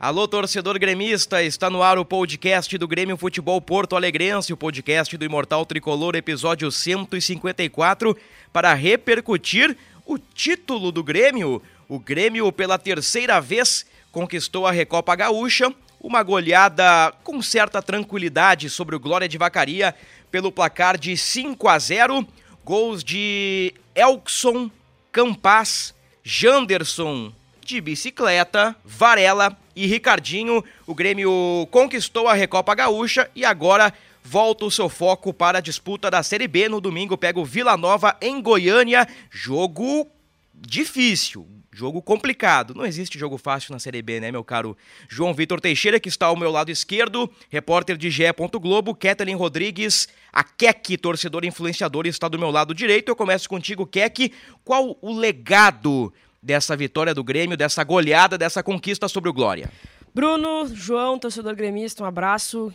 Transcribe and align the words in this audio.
Alô, 0.00 0.28
torcedor 0.28 0.78
gremista, 0.78 1.42
está 1.42 1.68
no 1.68 1.82
ar 1.82 1.98
o 1.98 2.04
podcast 2.04 2.78
do 2.78 2.86
Grêmio 2.86 3.16
Futebol 3.16 3.60
Porto 3.60 3.96
Alegrense, 3.96 4.52
o 4.52 4.56
podcast 4.56 5.16
do 5.16 5.24
Imortal 5.24 5.66
Tricolor, 5.66 6.14
episódio 6.14 6.70
154, 6.70 8.16
para 8.52 8.72
repercutir 8.74 9.76
o 10.06 10.16
título 10.16 10.92
do 10.92 11.02
Grêmio. 11.02 11.60
O 11.88 11.98
Grêmio, 11.98 12.52
pela 12.52 12.78
terceira 12.78 13.40
vez, 13.40 13.84
conquistou 14.12 14.68
a 14.68 14.70
Recopa 14.70 15.16
Gaúcha, 15.16 15.74
uma 16.00 16.22
goleada 16.22 17.12
com 17.24 17.42
certa 17.42 17.82
tranquilidade 17.82 18.70
sobre 18.70 18.94
o 18.94 19.00
Glória 19.00 19.28
de 19.28 19.36
Vacaria, 19.36 19.92
pelo 20.30 20.52
placar 20.52 20.96
de 20.96 21.16
5 21.16 21.66
a 21.66 21.76
0, 21.76 22.24
gols 22.64 23.02
de 23.02 23.74
Elkson, 23.96 24.70
Campas, 25.10 25.92
Janderson, 26.22 27.32
de 27.66 27.80
bicicleta, 27.80 28.76
Varela 28.84 29.58
e 29.78 29.86
Ricardinho. 29.86 30.64
O 30.86 30.94
Grêmio 30.94 31.68
conquistou 31.70 32.26
a 32.26 32.34
Recopa 32.34 32.74
Gaúcha 32.74 33.30
e 33.34 33.44
agora 33.44 33.94
volta 34.24 34.64
o 34.64 34.70
seu 34.70 34.88
foco 34.88 35.32
para 35.32 35.58
a 35.58 35.62
disputa 35.62 36.10
da 36.10 36.22
Série 36.22 36.48
B. 36.48 36.68
No 36.68 36.80
domingo 36.80 37.16
pega 37.16 37.38
o 37.38 37.44
Vila 37.44 37.76
Nova 37.76 38.16
em 38.20 38.42
Goiânia. 38.42 39.06
Jogo 39.30 40.10
difícil, 40.52 41.46
jogo 41.72 42.02
complicado. 42.02 42.74
Não 42.74 42.84
existe 42.84 43.16
jogo 43.16 43.38
fácil 43.38 43.72
na 43.72 43.78
Série 43.78 44.02
B, 44.02 44.18
né, 44.18 44.32
meu 44.32 44.42
caro 44.42 44.76
João 45.08 45.32
Vitor 45.32 45.60
Teixeira, 45.60 46.00
que 46.00 46.08
está 46.08 46.26
ao 46.26 46.36
meu 46.36 46.50
lado 46.50 46.72
esquerdo, 46.72 47.30
repórter 47.48 47.96
de 47.96 48.10
GE. 48.10 48.24
Globo, 48.60 48.96
Kathleen 48.96 49.36
Rodrigues, 49.36 50.08
a 50.32 50.42
Keck, 50.42 50.96
torcedor 50.98 51.44
influenciador, 51.44 52.06
está 52.06 52.26
do 52.26 52.38
meu 52.38 52.50
lado 52.50 52.74
direito. 52.74 53.10
Eu 53.10 53.16
começo 53.16 53.48
contigo, 53.48 53.86
Keck. 53.86 54.32
Qual 54.64 54.98
o 55.00 55.12
legado 55.16 56.12
dessa 56.42 56.76
vitória 56.76 57.14
do 57.14 57.24
Grêmio, 57.24 57.56
dessa 57.56 57.82
goleada, 57.84 58.38
dessa 58.38 58.62
conquista 58.62 59.08
sobre 59.08 59.30
o 59.30 59.32
Glória. 59.32 59.70
Bruno, 60.14 60.66
João, 60.74 61.18
torcedor 61.18 61.54
gremista, 61.54 62.02
um 62.02 62.06
abraço. 62.06 62.72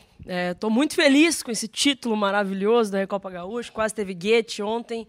Estou 0.52 0.70
é, 0.70 0.74
muito 0.74 0.96
feliz 0.96 1.44
com 1.44 1.52
esse 1.52 1.68
título 1.68 2.16
maravilhoso 2.16 2.92
da 2.92 3.00
Recopa 3.00 3.30
Gaúcha, 3.30 3.72
quase 3.72 3.94
teve 3.94 4.14
guete 4.14 4.62
ontem. 4.62 5.06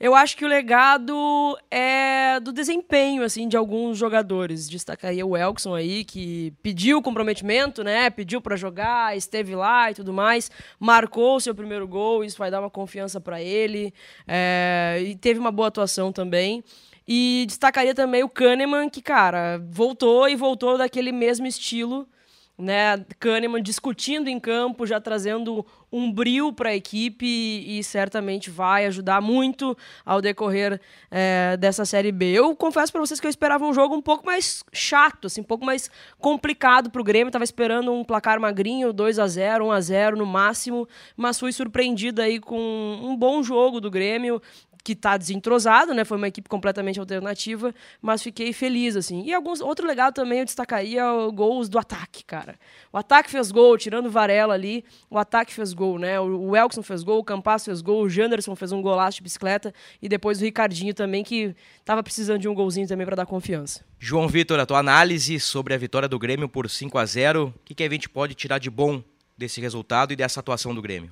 Eu 0.00 0.14
acho 0.14 0.36
que 0.36 0.44
o 0.44 0.48
legado 0.48 1.56
é 1.70 2.40
do 2.40 2.52
desempenho 2.52 3.22
assim 3.22 3.46
de 3.46 3.56
alguns 3.56 3.96
jogadores. 3.96 4.68
Destacaria 4.68 5.24
o 5.24 5.36
Elkson 5.36 5.74
aí, 5.74 6.04
que 6.04 6.52
pediu 6.62 7.00
comprometimento, 7.00 7.84
né? 7.84 8.10
Pediu 8.10 8.40
para 8.40 8.56
jogar, 8.56 9.16
esteve 9.16 9.54
lá 9.54 9.90
e 9.90 9.94
tudo 9.94 10.12
mais, 10.12 10.50
marcou 10.80 11.36
o 11.36 11.40
seu 11.40 11.54
primeiro 11.54 11.86
gol, 11.86 12.24
isso 12.24 12.38
vai 12.38 12.50
dar 12.50 12.60
uma 12.60 12.70
confiança 12.70 13.20
para 13.20 13.40
ele. 13.40 13.94
É, 14.26 15.02
e 15.04 15.16
teve 15.16 15.38
uma 15.38 15.52
boa 15.52 15.68
atuação 15.68 16.12
também. 16.12 16.64
E 17.06 17.44
destacaria 17.46 17.94
também 17.94 18.22
o 18.22 18.28
Kahneman, 18.28 18.88
que, 18.88 19.02
cara, 19.02 19.60
voltou 19.70 20.28
e 20.28 20.34
voltou 20.34 20.78
daquele 20.78 21.12
mesmo 21.12 21.46
estilo, 21.46 22.08
né? 22.56 23.04
Kahneman 23.18 23.62
discutindo 23.62 24.28
em 24.28 24.38
campo, 24.40 24.86
já 24.86 25.00
trazendo 25.00 25.66
um 25.92 26.10
brilho 26.10 26.52
para 26.52 26.70
a 26.70 26.74
equipe 26.74 27.26
e, 27.26 27.82
certamente 27.84 28.48
vai 28.48 28.86
ajudar 28.86 29.20
muito 29.20 29.76
ao 30.04 30.20
decorrer 30.20 30.80
é, 31.10 31.56
dessa 31.56 31.84
Série 31.84 32.10
B. 32.10 32.32
Eu 32.32 32.54
confesso 32.56 32.90
para 32.90 33.00
vocês 33.00 33.20
que 33.20 33.26
eu 33.26 33.30
esperava 33.30 33.66
um 33.66 33.74
jogo 33.74 33.94
um 33.94 34.02
pouco 34.02 34.24
mais 34.24 34.64
chato, 34.72 35.26
assim, 35.26 35.40
um 35.40 35.44
pouco 35.44 35.64
mais 35.64 35.90
complicado 36.18 36.90
para 36.90 37.00
o 37.00 37.04
Grêmio. 37.04 37.28
Estava 37.28 37.44
esperando 37.44 37.92
um 37.92 38.02
placar 38.02 38.40
magrinho, 38.40 38.92
2 38.92 39.18
a 39.18 39.26
0 39.26 39.66
1 39.66 39.72
a 39.72 39.80
0 39.80 40.16
no 40.16 40.26
máximo, 40.26 40.88
mas 41.16 41.38
fui 41.38 41.52
surpreendido 41.52 42.22
aí 42.22 42.40
com 42.40 42.58
um 43.02 43.16
bom 43.16 43.42
jogo 43.42 43.80
do 43.80 43.90
Grêmio 43.90 44.40
que 44.84 44.92
está 44.92 45.16
desentrosado, 45.16 45.94
né? 45.94 46.04
Foi 46.04 46.18
uma 46.18 46.28
equipe 46.28 46.46
completamente 46.46 47.00
alternativa, 47.00 47.74
mas 48.02 48.22
fiquei 48.22 48.52
feliz, 48.52 48.94
assim. 48.96 49.24
E 49.24 49.32
alguns 49.32 49.62
outro 49.62 49.86
legal 49.86 50.12
também 50.12 50.40
eu 50.40 50.44
destacaria 50.44 51.02
gols 51.32 51.70
do 51.70 51.78
ataque, 51.78 52.22
cara. 52.22 52.56
O 52.92 52.98
ataque 52.98 53.30
fez 53.30 53.50
gol, 53.50 53.78
tirando 53.78 54.06
o 54.06 54.10
Varela 54.10 54.52
ali, 54.52 54.84
o 55.08 55.16
ataque 55.16 55.54
fez 55.54 55.72
gol, 55.72 55.98
né? 55.98 56.20
O 56.20 56.54
Elkson 56.54 56.82
fez 56.82 57.02
gol, 57.02 57.20
o 57.20 57.24
Campas 57.24 57.64
fez 57.64 57.80
gol, 57.80 58.02
o 58.02 58.10
Janderson 58.10 58.54
fez 58.54 58.72
um 58.72 58.82
golaço 58.82 59.16
de 59.16 59.22
bicicleta 59.22 59.72
e 60.02 60.08
depois 60.08 60.38
o 60.38 60.44
Ricardinho 60.44 60.92
também, 60.92 61.24
que 61.24 61.56
estava 61.80 62.02
precisando 62.02 62.40
de 62.40 62.48
um 62.48 62.54
golzinho 62.54 62.86
também 62.86 63.06
para 63.06 63.16
dar 63.16 63.26
confiança. 63.26 63.82
João 63.98 64.28
Vitor, 64.28 64.60
a 64.60 64.66
tua 64.66 64.80
análise 64.80 65.40
sobre 65.40 65.72
a 65.72 65.78
vitória 65.78 66.06
do 66.06 66.18
Grêmio 66.18 66.46
por 66.46 66.68
5 66.68 66.98
a 66.98 67.06
0 67.06 67.54
o 67.56 67.60
que, 67.64 67.74
que 67.74 67.82
a 67.82 67.88
gente 67.88 68.06
pode 68.06 68.34
tirar 68.34 68.58
de 68.58 68.68
bom 68.68 69.02
desse 69.36 69.62
resultado 69.62 70.12
e 70.12 70.16
dessa 70.16 70.40
atuação 70.40 70.74
do 70.74 70.82
Grêmio? 70.82 71.10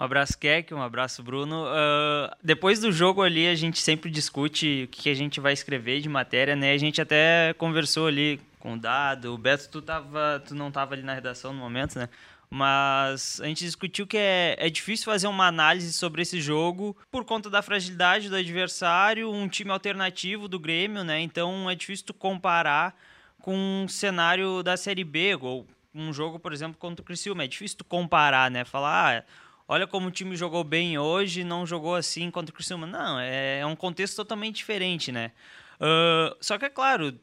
Um 0.00 0.02
abraço, 0.02 0.38
Keck, 0.38 0.72
um 0.72 0.80
abraço, 0.80 1.22
Bruno. 1.22 1.66
Uh, 1.66 2.34
depois 2.42 2.80
do 2.80 2.90
jogo 2.90 3.20
ali, 3.20 3.46
a 3.46 3.54
gente 3.54 3.78
sempre 3.78 4.10
discute 4.10 4.84
o 4.84 4.88
que 4.88 5.10
a 5.10 5.14
gente 5.14 5.40
vai 5.40 5.52
escrever 5.52 6.00
de 6.00 6.08
matéria, 6.08 6.56
né? 6.56 6.72
A 6.72 6.78
gente 6.78 7.02
até 7.02 7.52
conversou 7.58 8.06
ali 8.06 8.40
com 8.58 8.72
o 8.72 8.78
Dado, 8.78 9.34
o 9.34 9.36
Beto, 9.36 9.68
tu, 9.68 9.82
tava, 9.82 10.42
tu 10.48 10.54
não 10.54 10.68
estava 10.68 10.94
ali 10.94 11.02
na 11.02 11.12
redação 11.12 11.52
no 11.52 11.58
momento, 11.58 11.98
né? 11.98 12.08
Mas 12.48 13.42
a 13.42 13.46
gente 13.46 13.62
discutiu 13.62 14.06
que 14.06 14.16
é, 14.16 14.56
é 14.58 14.70
difícil 14.70 15.04
fazer 15.04 15.26
uma 15.26 15.46
análise 15.46 15.92
sobre 15.92 16.22
esse 16.22 16.40
jogo 16.40 16.96
por 17.10 17.26
conta 17.26 17.50
da 17.50 17.60
fragilidade 17.60 18.30
do 18.30 18.36
adversário, 18.36 19.30
um 19.30 19.48
time 19.48 19.70
alternativo 19.70 20.48
do 20.48 20.58
Grêmio, 20.58 21.04
né? 21.04 21.20
Então 21.20 21.68
é 21.68 21.74
difícil 21.74 22.06
tu 22.06 22.14
comparar 22.14 22.96
com 23.42 23.54
um 23.54 23.86
cenário 23.86 24.62
da 24.62 24.78
Série 24.78 25.04
B, 25.04 25.36
ou 25.38 25.66
um 25.94 26.10
jogo, 26.10 26.38
por 26.38 26.54
exemplo, 26.54 26.78
contra 26.78 27.02
o 27.02 27.04
Criciúma. 27.04 27.44
É 27.44 27.46
difícil 27.46 27.76
tu 27.76 27.84
comparar, 27.84 28.50
né? 28.50 28.64
Falar, 28.64 29.18
ah, 29.18 29.24
olha 29.70 29.86
como 29.86 30.08
o 30.08 30.10
time 30.10 30.34
jogou 30.34 30.64
bem 30.64 30.98
hoje, 30.98 31.44
não 31.44 31.64
jogou 31.64 31.94
assim 31.94 32.28
contra 32.28 32.52
o 32.52 32.54
Criciúma. 32.54 32.88
Não, 32.88 33.20
é, 33.20 33.60
é 33.60 33.66
um 33.66 33.76
contexto 33.76 34.16
totalmente 34.16 34.56
diferente, 34.56 35.12
né? 35.12 35.30
Uh, 35.76 36.36
só 36.40 36.58
que 36.58 36.64
é 36.64 36.68
claro, 36.68 37.16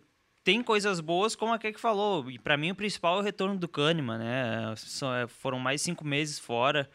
tem 0.45 0.63
coisas 0.63 1.01
boas, 1.01 1.35
como 1.35 1.53
a 1.53 1.59
que 1.59 1.73
falou. 1.73 2.31
E 2.31 2.39
para 2.39 2.55
mim 2.55 2.71
o 2.71 2.75
principal 2.75 3.17
é 3.17 3.19
o 3.19 3.21
retorno 3.21 3.57
do 3.57 3.67
Kahneman, 3.67 4.17
né? 4.17 4.73
É, 5.21 5.27
foram 5.27 5.59
mais 5.59 5.81
cinco 5.81 6.05
meses 6.07 6.39
fora, 6.39 6.89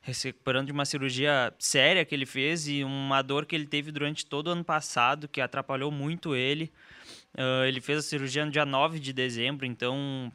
recuperando 0.00 0.66
de 0.66 0.72
uma 0.72 0.84
cirurgia 0.84 1.52
séria 1.58 2.04
que 2.04 2.14
ele 2.14 2.24
fez 2.24 2.68
e 2.68 2.84
uma 2.84 3.20
dor 3.20 3.46
que 3.46 3.56
ele 3.56 3.66
teve 3.66 3.90
durante 3.90 4.24
todo 4.24 4.46
o 4.46 4.50
ano 4.50 4.64
passado, 4.64 5.26
que 5.26 5.40
atrapalhou 5.40 5.90
muito 5.90 6.36
ele. 6.36 6.72
Uh, 7.34 7.64
ele 7.66 7.80
fez 7.80 7.98
a 7.98 8.02
cirurgia 8.02 8.44
no 8.44 8.52
dia 8.52 8.64
9 8.64 9.00
de 9.00 9.12
dezembro, 9.12 9.66
então 9.66 10.32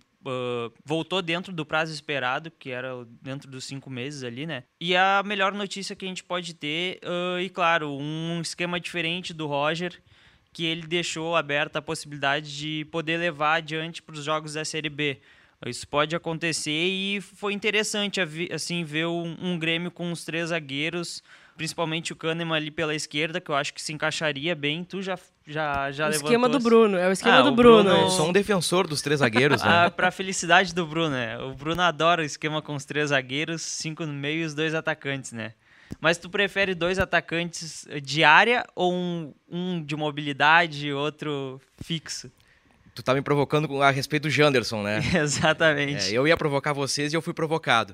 Voltou 0.84 1.22
dentro 1.22 1.54
do 1.54 1.66
prazo 1.66 1.94
esperado, 1.94 2.52
que 2.52 2.70
era 2.72 2.90
dentro 3.22 3.50
dos 3.50 3.64
cinco 3.64 3.90
meses 3.90 4.24
ali, 4.24 4.46
né? 4.46 4.64
E 4.80 4.96
a 4.96 5.24
melhor 5.26 5.54
notícia 5.54 5.96
que 5.96 6.06
a 6.06 6.08
gente 6.08 6.24
pode 6.24 6.54
ter, 6.54 7.00
uh, 7.04 7.40
e 7.40 7.50
claro, 7.50 7.92
um 7.92 8.42
esquema 8.42 8.80
diferente 8.80 9.34
do 9.34 9.48
Roger, 9.48 10.02
que 10.52 10.66
ele 10.66 10.86
deixou 10.88 11.36
aberta 11.36 11.80
a 11.80 11.82
possibilidade 11.82 12.58
de 12.58 12.86
poder 12.86 13.18
levar 13.18 13.56
adiante 13.56 14.02
para 14.02 14.16
os 14.16 14.24
jogos 14.24 14.54
da 14.54 14.66
Série 14.66 14.90
B. 14.90 15.20
Isso 15.66 15.88
pode 15.88 16.16
acontecer 16.16 16.72
e 16.72 17.20
foi 17.20 17.54
interessante 17.54 18.22
assim 18.52 18.84
ver 18.84 19.08
um, 19.08 19.36
um 19.42 19.60
Grêmio 19.60 19.92
com 19.92 20.10
os 20.12 20.24
três 20.24 20.50
zagueiros 20.50 21.22
principalmente 21.60 22.14
o 22.14 22.16
Kahneman 22.16 22.56
ali 22.56 22.72
pela 22.72 22.96
esquerda, 22.96 23.42
que 23.42 23.52
eu 23.52 23.56
acho 23.56 23.74
que 23.74 23.82
se 23.82 23.92
encaixaria 23.92 24.56
bem. 24.56 24.82
Tu 24.82 25.02
já 25.02 25.20
já 25.46 25.92
já 25.92 26.08
o 26.08 26.12
esquema 26.12 26.48
do 26.48 26.58
Bruno, 26.58 26.96
é 26.96 27.10
o 27.10 27.12
esquema 27.12 27.40
ah, 27.40 27.42
do 27.42 27.52
Bruno. 27.52 27.84
Bruno 27.84 28.06
eu 28.06 28.10
sou 28.10 28.30
um 28.30 28.32
defensor 28.32 28.88
dos 28.88 29.02
três 29.02 29.20
zagueiros, 29.20 29.60
né? 29.62 29.70
ah, 29.70 29.92
pra 29.92 30.10
felicidade 30.10 30.74
do 30.74 30.88
Bruno, 30.88 31.10
né? 31.10 31.38
O 31.38 31.54
Bruno 31.54 31.82
adora 31.82 32.22
o 32.22 32.26
esquema 32.26 32.62
com 32.62 32.74
os 32.76 32.86
três 32.86 33.10
zagueiros, 33.10 33.62
cinco 33.62 34.06
no 34.06 34.14
meio 34.14 34.44
e 34.44 34.46
os 34.46 34.56
dois 34.56 34.74
atacantes, 34.74 35.34
né? 35.34 35.52
Mas 36.00 36.18
tu 36.18 36.30
prefere 36.30 36.74
dois 36.74 36.98
atacantes 36.98 37.86
de 38.02 38.24
área 38.24 38.66
ou 38.74 38.94
um, 38.94 39.34
um 39.52 39.84
de 39.84 39.98
mobilidade 39.98 40.88
e 40.88 40.94
outro 40.94 41.60
fixo? 41.84 42.32
Tu 42.96 43.04
tá 43.04 43.14
me 43.14 43.22
provocando 43.22 43.82
a 43.82 43.92
respeito 43.92 44.24
do 44.24 44.30
Janderson, 44.30 44.82
né? 44.82 45.02
Exatamente. 45.14 46.16
É, 46.16 46.18
eu 46.18 46.26
ia 46.26 46.38
provocar 46.38 46.72
vocês 46.72 47.12
e 47.12 47.18
eu 47.18 47.22
fui 47.22 47.34
provocado 47.34 47.94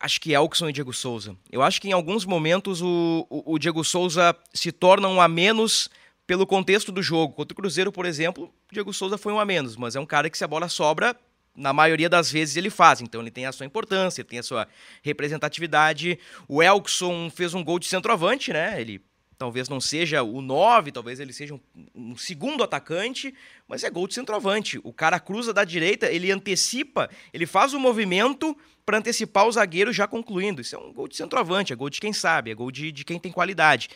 acho 0.00 0.20
que 0.20 0.32
Elkson 0.32 0.68
e 0.68 0.72
Diego 0.72 0.92
Souza. 0.92 1.36
Eu 1.50 1.62
acho 1.62 1.80
que 1.80 1.88
em 1.88 1.92
alguns 1.92 2.24
momentos 2.24 2.80
o, 2.80 3.26
o, 3.28 3.54
o 3.54 3.58
Diego 3.58 3.84
Souza 3.84 4.34
se 4.52 4.72
torna 4.72 5.08
um 5.08 5.20
a 5.20 5.28
menos 5.28 5.88
pelo 6.26 6.46
contexto 6.46 6.92
do 6.92 7.02
jogo. 7.02 7.34
Contra 7.34 7.52
o 7.52 7.56
Cruzeiro, 7.56 7.90
por 7.90 8.06
exemplo, 8.06 8.44
o 8.44 8.72
Diego 8.72 8.92
Souza 8.92 9.18
foi 9.18 9.32
um 9.32 9.40
a 9.40 9.44
menos, 9.44 9.76
mas 9.76 9.96
é 9.96 10.00
um 10.00 10.06
cara 10.06 10.28
que 10.30 10.38
se 10.38 10.44
a 10.44 10.48
bola 10.48 10.68
sobra, 10.68 11.16
na 11.56 11.72
maioria 11.72 12.08
das 12.08 12.30
vezes 12.30 12.56
ele 12.56 12.70
faz. 12.70 13.00
Então 13.00 13.20
ele 13.20 13.30
tem 13.30 13.46
a 13.46 13.52
sua 13.52 13.66
importância, 13.66 14.20
ele 14.20 14.28
tem 14.28 14.38
a 14.38 14.42
sua 14.42 14.68
representatividade. 15.02 16.18
O 16.46 16.62
Elkson 16.62 17.30
fez 17.30 17.54
um 17.54 17.64
gol 17.64 17.78
de 17.78 17.86
centroavante, 17.86 18.52
né? 18.52 18.80
Ele 18.80 19.02
talvez 19.38 19.68
não 19.68 19.80
seja 19.80 20.22
o 20.22 20.42
9, 20.42 20.90
talvez 20.92 21.20
ele 21.20 21.32
seja 21.32 21.54
um, 21.54 21.60
um, 21.94 22.16
segundo 22.16 22.64
atacante, 22.64 23.32
mas 23.68 23.84
é 23.84 23.90
gol 23.90 24.08
de 24.08 24.14
centroavante. 24.14 24.80
O 24.82 24.92
cara 24.92 25.20
cruza 25.20 25.54
da 25.54 25.64
direita, 25.64 26.10
ele 26.10 26.30
antecipa, 26.30 27.08
ele 27.32 27.46
faz 27.46 27.72
o 27.72 27.80
movimento 27.80 28.56
para 28.84 28.98
antecipar 28.98 29.46
o 29.46 29.52
zagueiro 29.52 29.92
já 29.92 30.08
concluindo. 30.08 30.60
Isso 30.60 30.74
é 30.74 30.78
um 30.78 30.92
gol 30.92 31.06
de 31.06 31.16
centroavante, 31.16 31.72
é 31.72 31.76
gol 31.76 31.88
de 31.88 32.00
quem 32.00 32.12
sabe, 32.12 32.50
é 32.50 32.54
gol 32.54 32.70
de, 32.70 32.90
de 32.90 33.04
quem 33.04 33.18
tem 33.18 33.30
qualidade 33.30 33.88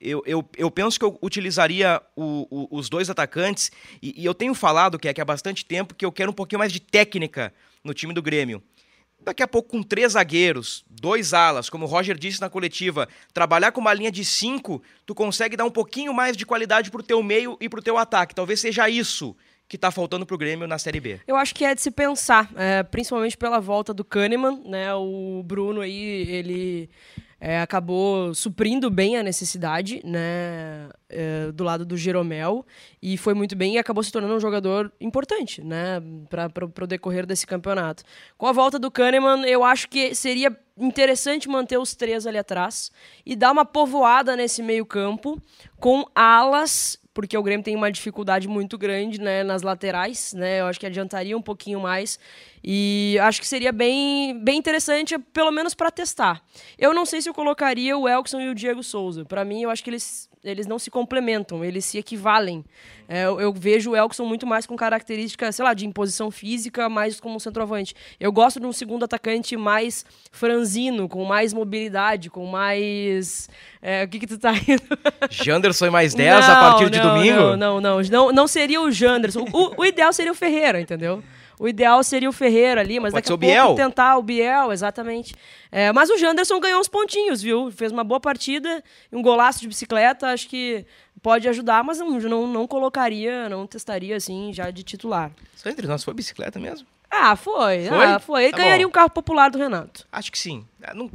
eu, 0.00 0.22
eu, 0.24 0.48
eu 0.56 0.70
penso 0.70 0.98
que 0.98 1.04
eu 1.04 1.18
utilizaria 1.20 2.00
o, 2.16 2.46
o, 2.50 2.78
os 2.78 2.88
dois 2.88 3.10
atacantes, 3.10 3.70
e, 4.00 4.22
e, 4.22 4.24
eu 4.24 4.32
tenho 4.32 4.54
falado, 4.54 4.98
que 4.98 5.06
é 5.06 5.12
que 5.12 5.20
há 5.20 5.24
bastante 5.24 5.64
tempo, 5.64 5.94
que 5.94 6.04
eu 6.04 6.10
quero 6.10 6.30
um 6.30 6.34
pouquinho 6.34 6.58
mais 6.58 6.72
de 6.72 6.80
técnica 6.80 7.52
no 7.84 7.92
time 7.92 8.14
do 8.14 8.22
Grêmio. 8.22 8.62
Daqui 9.22 9.42
a 9.42 9.48
pouco, 9.48 9.68
com 9.68 9.82
três 9.82 10.12
zagueiros, 10.12 10.82
dois 10.88 11.34
alas, 11.34 11.68
como 11.68 11.84
o 11.84 11.88
Roger 11.88 12.16
disse 12.16 12.40
na 12.40 12.48
coletiva, 12.48 13.06
trabalhar 13.34 13.70
com 13.70 13.80
uma 13.80 13.92
linha 13.92 14.10
de 14.10 14.24
cinco, 14.24 14.82
tu 15.04 15.14
consegue 15.14 15.56
dar 15.56 15.64
um 15.64 15.70
pouquinho 15.70 16.14
mais 16.14 16.36
de 16.36 16.46
qualidade 16.46 16.90
pro 16.90 17.02
teu 17.02 17.22
meio 17.22 17.56
e 17.60 17.68
pro 17.68 17.82
teu 17.82 17.98
ataque. 17.98 18.34
Talvez 18.34 18.60
seja 18.60 18.88
isso 18.88 19.36
que 19.70 19.76
está 19.76 19.92
faltando 19.92 20.26
para 20.26 20.34
o 20.34 20.38
Grêmio 20.38 20.66
na 20.66 20.80
Série 20.80 20.98
B? 20.98 21.20
Eu 21.28 21.36
acho 21.36 21.54
que 21.54 21.64
é 21.64 21.76
de 21.76 21.80
se 21.80 21.92
pensar, 21.92 22.50
é, 22.56 22.82
principalmente 22.82 23.36
pela 23.36 23.60
volta 23.60 23.94
do 23.94 24.04
Kahneman, 24.04 24.60
né? 24.66 24.92
O 24.96 25.44
Bruno 25.44 25.80
aí, 25.80 26.28
ele 26.28 26.90
é, 27.40 27.60
acabou 27.60 28.34
suprindo 28.34 28.90
bem 28.90 29.16
a 29.16 29.22
necessidade 29.22 30.02
né, 30.04 30.90
é, 31.08 31.52
do 31.52 31.62
lado 31.62 31.86
do 31.86 31.96
Jeromel 31.96 32.66
e 33.00 33.16
foi 33.16 33.32
muito 33.32 33.54
bem 33.54 33.76
e 33.76 33.78
acabou 33.78 34.02
se 34.02 34.12
tornando 34.12 34.34
um 34.34 34.40
jogador 34.40 34.92
importante 35.00 35.62
né, 35.62 36.02
para 36.28 36.84
o 36.84 36.86
decorrer 36.86 37.24
desse 37.24 37.46
campeonato. 37.46 38.02
Com 38.36 38.46
a 38.46 38.52
volta 38.52 38.76
do 38.76 38.90
Kahneman, 38.90 39.46
eu 39.46 39.64
acho 39.64 39.88
que 39.88 40.14
seria 40.16 40.54
interessante 40.76 41.48
manter 41.48 41.78
os 41.78 41.94
três 41.94 42.26
ali 42.26 42.38
atrás 42.38 42.90
e 43.24 43.34
dar 43.34 43.52
uma 43.52 43.64
povoada 43.64 44.36
nesse 44.36 44.62
meio 44.62 44.84
campo 44.84 45.40
com 45.78 46.04
alas 46.14 46.99
porque 47.12 47.36
o 47.36 47.42
Grêmio 47.42 47.64
tem 47.64 47.74
uma 47.74 47.90
dificuldade 47.90 48.46
muito 48.46 48.78
grande 48.78 49.20
né, 49.20 49.42
nas 49.42 49.62
laterais, 49.62 50.32
né? 50.32 50.60
Eu 50.60 50.66
acho 50.66 50.78
que 50.78 50.86
adiantaria 50.86 51.36
um 51.36 51.42
pouquinho 51.42 51.80
mais. 51.80 52.18
E 52.62 53.18
acho 53.20 53.40
que 53.40 53.48
seria 53.48 53.72
bem, 53.72 54.38
bem 54.42 54.58
interessante, 54.58 55.18
pelo 55.18 55.50
menos 55.50 55.74
para 55.74 55.90
testar. 55.90 56.42
Eu 56.78 56.94
não 56.94 57.04
sei 57.04 57.20
se 57.20 57.28
eu 57.28 57.34
colocaria 57.34 57.96
o 57.98 58.08
Elkson 58.08 58.40
e 58.40 58.48
o 58.48 58.54
Diego 58.54 58.82
Souza. 58.82 59.24
Para 59.24 59.44
mim, 59.44 59.62
eu 59.62 59.70
acho 59.70 59.82
que 59.82 59.90
eles 59.90 60.29
eles 60.42 60.66
não 60.66 60.78
se 60.78 60.90
complementam, 60.90 61.64
eles 61.64 61.84
se 61.84 61.98
equivalem. 61.98 62.64
É, 63.08 63.24
eu, 63.24 63.40
eu, 63.40 63.52
vejo 63.52 63.90
o 63.90 63.96
Elkson 63.96 64.24
muito 64.24 64.46
mais 64.46 64.66
com 64.66 64.76
características, 64.76 65.56
sei 65.56 65.64
lá, 65.64 65.74
de 65.74 65.84
imposição 65.84 66.30
física, 66.30 66.88
mais 66.88 67.20
como 67.20 67.36
um 67.36 67.38
centroavante. 67.38 67.94
Eu 68.18 68.32
gosto 68.32 68.60
de 68.60 68.66
um 68.66 68.72
segundo 68.72 69.04
atacante 69.04 69.56
mais 69.56 70.04
franzino, 70.30 71.08
com 71.08 71.24
mais 71.24 71.52
mobilidade, 71.52 72.30
com 72.30 72.46
mais. 72.46 73.50
É, 73.82 74.04
o 74.04 74.08
que, 74.08 74.20
que 74.20 74.26
tu 74.26 74.38
tá 74.38 74.52
indo? 74.52 74.82
Janderson 75.30 75.86
e 75.86 75.90
mais 75.90 76.14
10 76.14 76.46
não, 76.46 76.52
a 76.52 76.60
partir 76.60 76.84
não, 76.84 76.90
de 76.90 77.00
domingo? 77.00 77.56
Não, 77.56 77.56
não, 77.56 77.80
não, 77.80 78.02
não. 78.02 78.32
Não 78.32 78.46
seria 78.46 78.80
o 78.80 78.90
Janderson. 78.90 79.44
O, 79.52 79.82
o 79.82 79.84
ideal 79.84 80.12
seria 80.12 80.32
o 80.32 80.34
Ferreira, 80.34 80.80
entendeu? 80.80 81.22
O 81.60 81.68
ideal 81.68 82.02
seria 82.02 82.26
o 82.26 82.32
Ferreira 82.32 82.80
ali, 82.80 82.98
mas 82.98 83.12
Pode 83.12 83.22
daqui 83.22 83.34
a 83.34 83.36
pouco 83.36 83.52
Biel. 83.52 83.74
tentar 83.74 84.16
o 84.16 84.22
Biel, 84.22 84.72
exatamente. 84.72 85.34
É, 85.70 85.92
mas 85.92 86.08
o 86.08 86.16
Janderson 86.16 86.58
ganhou 86.58 86.80
uns 86.80 86.88
pontinhos, 86.88 87.42
viu? 87.42 87.70
Fez 87.70 87.92
uma 87.92 88.02
boa 88.02 88.18
partida, 88.18 88.82
um 89.12 89.20
golaço 89.20 89.60
de 89.60 89.68
bicicleta, 89.68 90.28
acho 90.28 90.48
que 90.48 90.86
pode 91.22 91.46
ajudar, 91.50 91.84
mas 91.84 91.98
não, 91.98 92.18
não, 92.18 92.46
não 92.46 92.66
colocaria, 92.66 93.46
não 93.50 93.66
testaria 93.66 94.16
assim 94.16 94.54
já 94.54 94.70
de 94.70 94.82
titular. 94.82 95.32
Só 95.54 95.68
entre 95.68 95.86
nós 95.86 96.02
foi 96.02 96.14
bicicleta 96.14 96.58
mesmo? 96.58 96.86
Ah, 97.10 97.36
foi. 97.36 97.84
Foi? 97.86 98.06
Ah, 98.06 98.18
foi. 98.18 98.44
Ele 98.44 98.52
tá 98.52 98.56
ganharia 98.56 98.86
bom. 98.86 98.88
um 98.88 98.92
carro 98.92 99.10
popular 99.10 99.50
do 99.50 99.58
Renato. 99.58 100.06
Acho 100.10 100.32
que 100.32 100.38
sim. 100.38 100.64
Ah, 100.82 100.94
não, 100.94 101.10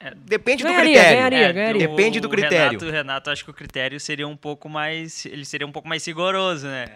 é, 0.00 0.12
depende 0.16 0.64
ganharia, 0.64 0.80
do 0.82 0.92
critério. 0.94 1.16
Ganharia, 1.16 1.52
ganharia. 1.52 1.88
Depende 1.88 2.18
do 2.18 2.28
critério. 2.28 2.76
O 2.76 2.82
Renato, 2.82 2.90
Renato, 2.90 3.30
acho 3.30 3.44
que 3.44 3.50
o 3.52 3.54
critério 3.54 4.00
seria 4.00 4.26
um 4.26 4.36
pouco 4.36 4.68
mais. 4.68 5.24
Ele 5.26 5.44
seria 5.44 5.64
um 5.64 5.70
pouco 5.70 5.86
mais 5.88 6.04
rigoroso, 6.04 6.66
né? 6.66 6.86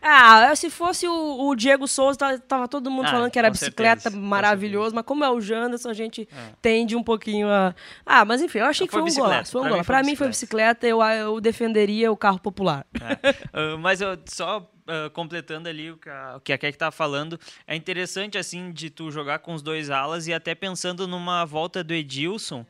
Ah, 0.00 0.54
se 0.54 0.70
fosse 0.70 1.06
o, 1.06 1.48
o 1.48 1.54
Diego 1.54 1.86
Souza, 1.88 2.38
tava 2.46 2.68
todo 2.68 2.90
mundo 2.90 3.06
ah, 3.06 3.10
falando 3.10 3.30
que 3.30 3.38
era 3.38 3.50
bicicleta 3.50 4.02
certeza, 4.02 4.22
maravilhoso, 4.22 4.94
mas 4.94 5.04
como 5.04 5.24
é 5.24 5.30
o 5.30 5.40
Janderson, 5.40 5.90
a 5.90 5.94
gente 5.94 6.28
é. 6.30 6.52
tende 6.62 6.94
um 6.94 7.02
pouquinho 7.02 7.48
a. 7.48 7.74
Ah, 8.06 8.24
mas 8.24 8.40
enfim, 8.40 8.58
eu 8.58 8.66
achei 8.66 8.86
que 8.86 8.92
foi, 8.92 9.02
um 9.02 9.14
golaço. 9.14 9.52
Foi 9.52 9.60
um 9.60 9.68
golaço. 9.68 9.86
Pra 9.86 10.02
mim 10.02 10.14
foi 10.14 10.28
bicicleta, 10.28 10.86
eu, 10.86 11.02
eu 11.02 11.40
defenderia 11.40 12.12
o 12.12 12.16
carro 12.16 12.38
popular. 12.38 12.86
É. 12.94 13.74
Uh, 13.74 13.78
mas 13.78 14.00
eu 14.00 14.16
só 14.26 14.58
uh, 14.60 15.10
completando 15.10 15.68
ali 15.68 15.90
o 15.90 15.96
que 15.96 16.08
a, 16.08 16.34
o 16.36 16.40
que 16.40 16.52
a 16.52 16.58
Keck 16.58 16.78
tava 16.78 16.92
falando, 16.92 17.38
é 17.66 17.74
interessante 17.74 18.38
assim 18.38 18.70
de 18.70 18.90
tu 18.90 19.10
jogar 19.10 19.40
com 19.40 19.52
os 19.52 19.62
dois 19.62 19.90
alas 19.90 20.26
e 20.26 20.32
até 20.32 20.54
pensando 20.54 21.06
numa 21.06 21.44
volta 21.44 21.82
do 21.82 21.92
Edilson 21.92 22.64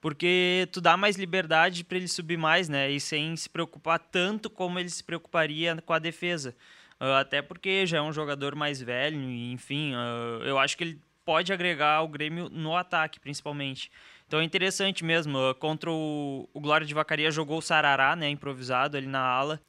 porque 0.00 0.68
tu 0.72 0.80
dá 0.80 0.96
mais 0.96 1.16
liberdade 1.16 1.84
para 1.84 1.96
ele 1.96 2.08
subir 2.08 2.36
mais, 2.36 2.68
né? 2.68 2.90
E 2.90 3.00
sem 3.00 3.34
se 3.36 3.48
preocupar 3.48 3.98
tanto 3.98 4.48
como 4.48 4.78
ele 4.78 4.88
se 4.88 5.02
preocuparia 5.02 5.76
com 5.84 5.92
a 5.92 5.98
defesa. 5.98 6.54
Uh, 7.00 7.14
até 7.14 7.40
porque 7.40 7.86
já 7.86 7.98
é 7.98 8.02
um 8.02 8.12
jogador 8.12 8.56
mais 8.56 8.82
velho, 8.82 9.20
e 9.20 9.52
enfim, 9.52 9.94
uh, 9.94 10.42
eu 10.44 10.58
acho 10.58 10.76
que 10.76 10.82
ele 10.82 11.00
pode 11.24 11.52
agregar 11.52 11.94
ao 11.94 12.08
Grêmio 12.08 12.48
no 12.48 12.76
ataque, 12.76 13.20
principalmente. 13.20 13.90
Então 14.26 14.40
é 14.40 14.44
interessante 14.44 15.04
mesmo. 15.04 15.38
Uh, 15.38 15.54
contra 15.54 15.90
o, 15.90 16.48
o 16.52 16.60
Glória 16.60 16.86
de 16.86 16.92
Vacaria 16.92 17.30
jogou 17.30 17.58
o 17.58 17.62
Sarará, 17.62 18.16
né, 18.16 18.28
improvisado 18.28 18.96
ali 18.96 19.06
na 19.06 19.20
ala, 19.20 19.60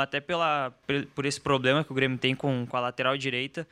até 0.00 0.20
pela, 0.20 0.72
por 1.14 1.26
esse 1.26 1.40
problema 1.40 1.82
que 1.82 1.90
o 1.90 1.94
Grêmio 1.94 2.16
tem 2.16 2.34
com, 2.34 2.64
com 2.66 2.76
a 2.76 2.80
lateral 2.80 3.16
direita. 3.16 3.66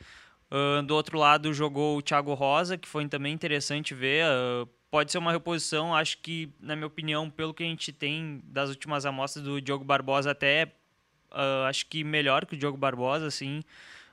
do 0.85 0.93
outro 0.93 1.17
lado 1.17 1.53
jogou 1.53 1.97
o 1.97 2.01
Thiago 2.01 2.33
Rosa, 2.33 2.77
que 2.77 2.87
foi 2.87 3.07
também 3.07 3.33
interessante 3.33 3.93
ver 3.93 4.25
pode 4.89 5.11
ser 5.11 5.17
uma 5.17 5.31
reposição, 5.31 5.93
acho 5.95 6.17
que, 6.19 6.49
na 6.59 6.75
minha 6.75 6.87
opinião, 6.87 7.29
pelo 7.29 7.53
que 7.53 7.63
a 7.63 7.65
gente 7.65 7.91
tem 7.91 8.41
das 8.45 8.69
últimas 8.69 9.05
amostras 9.05 9.43
do 9.43 9.61
Diogo 9.61 9.83
Barbosa, 9.83 10.31
até 10.31 10.71
uh, 11.31 11.65
acho 11.67 11.85
que 11.87 12.03
melhor 12.03 12.45
que 12.45 12.55
o 12.55 12.57
Diogo 12.57 12.77
Barbosa, 12.77 13.27
assim, 13.27 13.61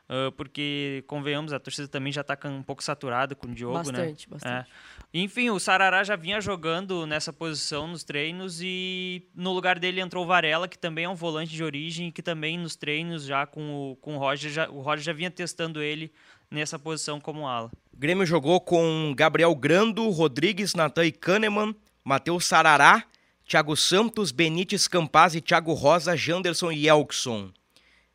uh, 0.09 0.33
porque, 0.33 1.05
convenhamos, 1.07 1.53
a 1.53 1.61
torcida 1.61 1.87
também 1.87 2.13
já 2.13 2.23
está 2.23 2.37
um 2.49 2.63
pouco 2.63 2.83
saturada 2.83 3.35
com 3.35 3.47
o 3.47 3.55
Diogo, 3.55 3.75
bastante, 3.75 3.97
né? 3.97 4.03
Bastante, 4.03 4.31
bastante. 4.31 4.71
É. 4.71 4.95
Enfim, 5.17 5.51
o 5.51 5.61
Sarará 5.61 6.03
já 6.03 6.17
vinha 6.17 6.41
jogando 6.41 7.07
nessa 7.07 7.33
posição 7.33 7.87
nos 7.87 8.03
treinos 8.03 8.61
e 8.61 9.29
no 9.33 9.53
lugar 9.53 9.79
dele 9.79 10.01
entrou 10.01 10.25
o 10.25 10.27
Varela, 10.27 10.67
que 10.67 10.77
também 10.77 11.05
é 11.05 11.09
um 11.09 11.15
volante 11.15 11.53
de 11.53 11.63
origem, 11.63 12.11
que 12.11 12.21
também 12.21 12.59
nos 12.59 12.75
treinos 12.75 13.25
já 13.25 13.47
com 13.47 13.93
o, 13.93 13.97
com 13.97 14.17
o 14.17 14.19
Roger, 14.19 14.51
já, 14.51 14.69
o 14.69 14.81
Roger 14.81 15.05
já 15.05 15.13
vinha 15.13 15.31
testando 15.31 15.81
ele 15.81 16.13
nessa 16.51 16.81
posição 16.81 17.21
como 17.21 17.47
ala. 17.47 17.71
O 17.95 17.97
Grêmio 17.97 18.27
jogou 18.27 18.61
com 18.61 19.15
Gabriel 19.17 19.55
Grando, 19.55 20.11
Rodrigues, 20.11 20.75
Natan 20.75 21.07
e 21.07 21.13
Kahneman, 21.13 21.77
Matheus 22.03 22.45
Sarará, 22.45 23.05
Thiago 23.47 23.77
Santos, 23.77 24.33
Benítez 24.33 24.89
Campaz 24.89 25.37
e 25.37 25.41
Thiago 25.41 25.73
Rosa, 25.75 26.17
Janderson 26.17 26.73
e 26.73 26.89
Elkson. 26.89 27.53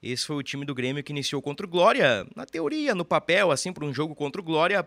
Esse 0.03 0.25
foi 0.25 0.36
o 0.36 0.43
time 0.43 0.65
do 0.65 0.75
Grêmio 0.75 1.01
que 1.01 1.13
iniciou 1.13 1.41
contra 1.41 1.65
o 1.65 1.69
Glória. 1.69 2.27
Na 2.36 2.45
teoria, 2.45 2.93
no 2.93 3.05
papel, 3.05 3.51
assim, 3.51 3.71
para 3.71 3.86
um 3.86 3.93
jogo 3.93 4.13
contra 4.13 4.41
o 4.41 4.43
Glória, 4.43 4.86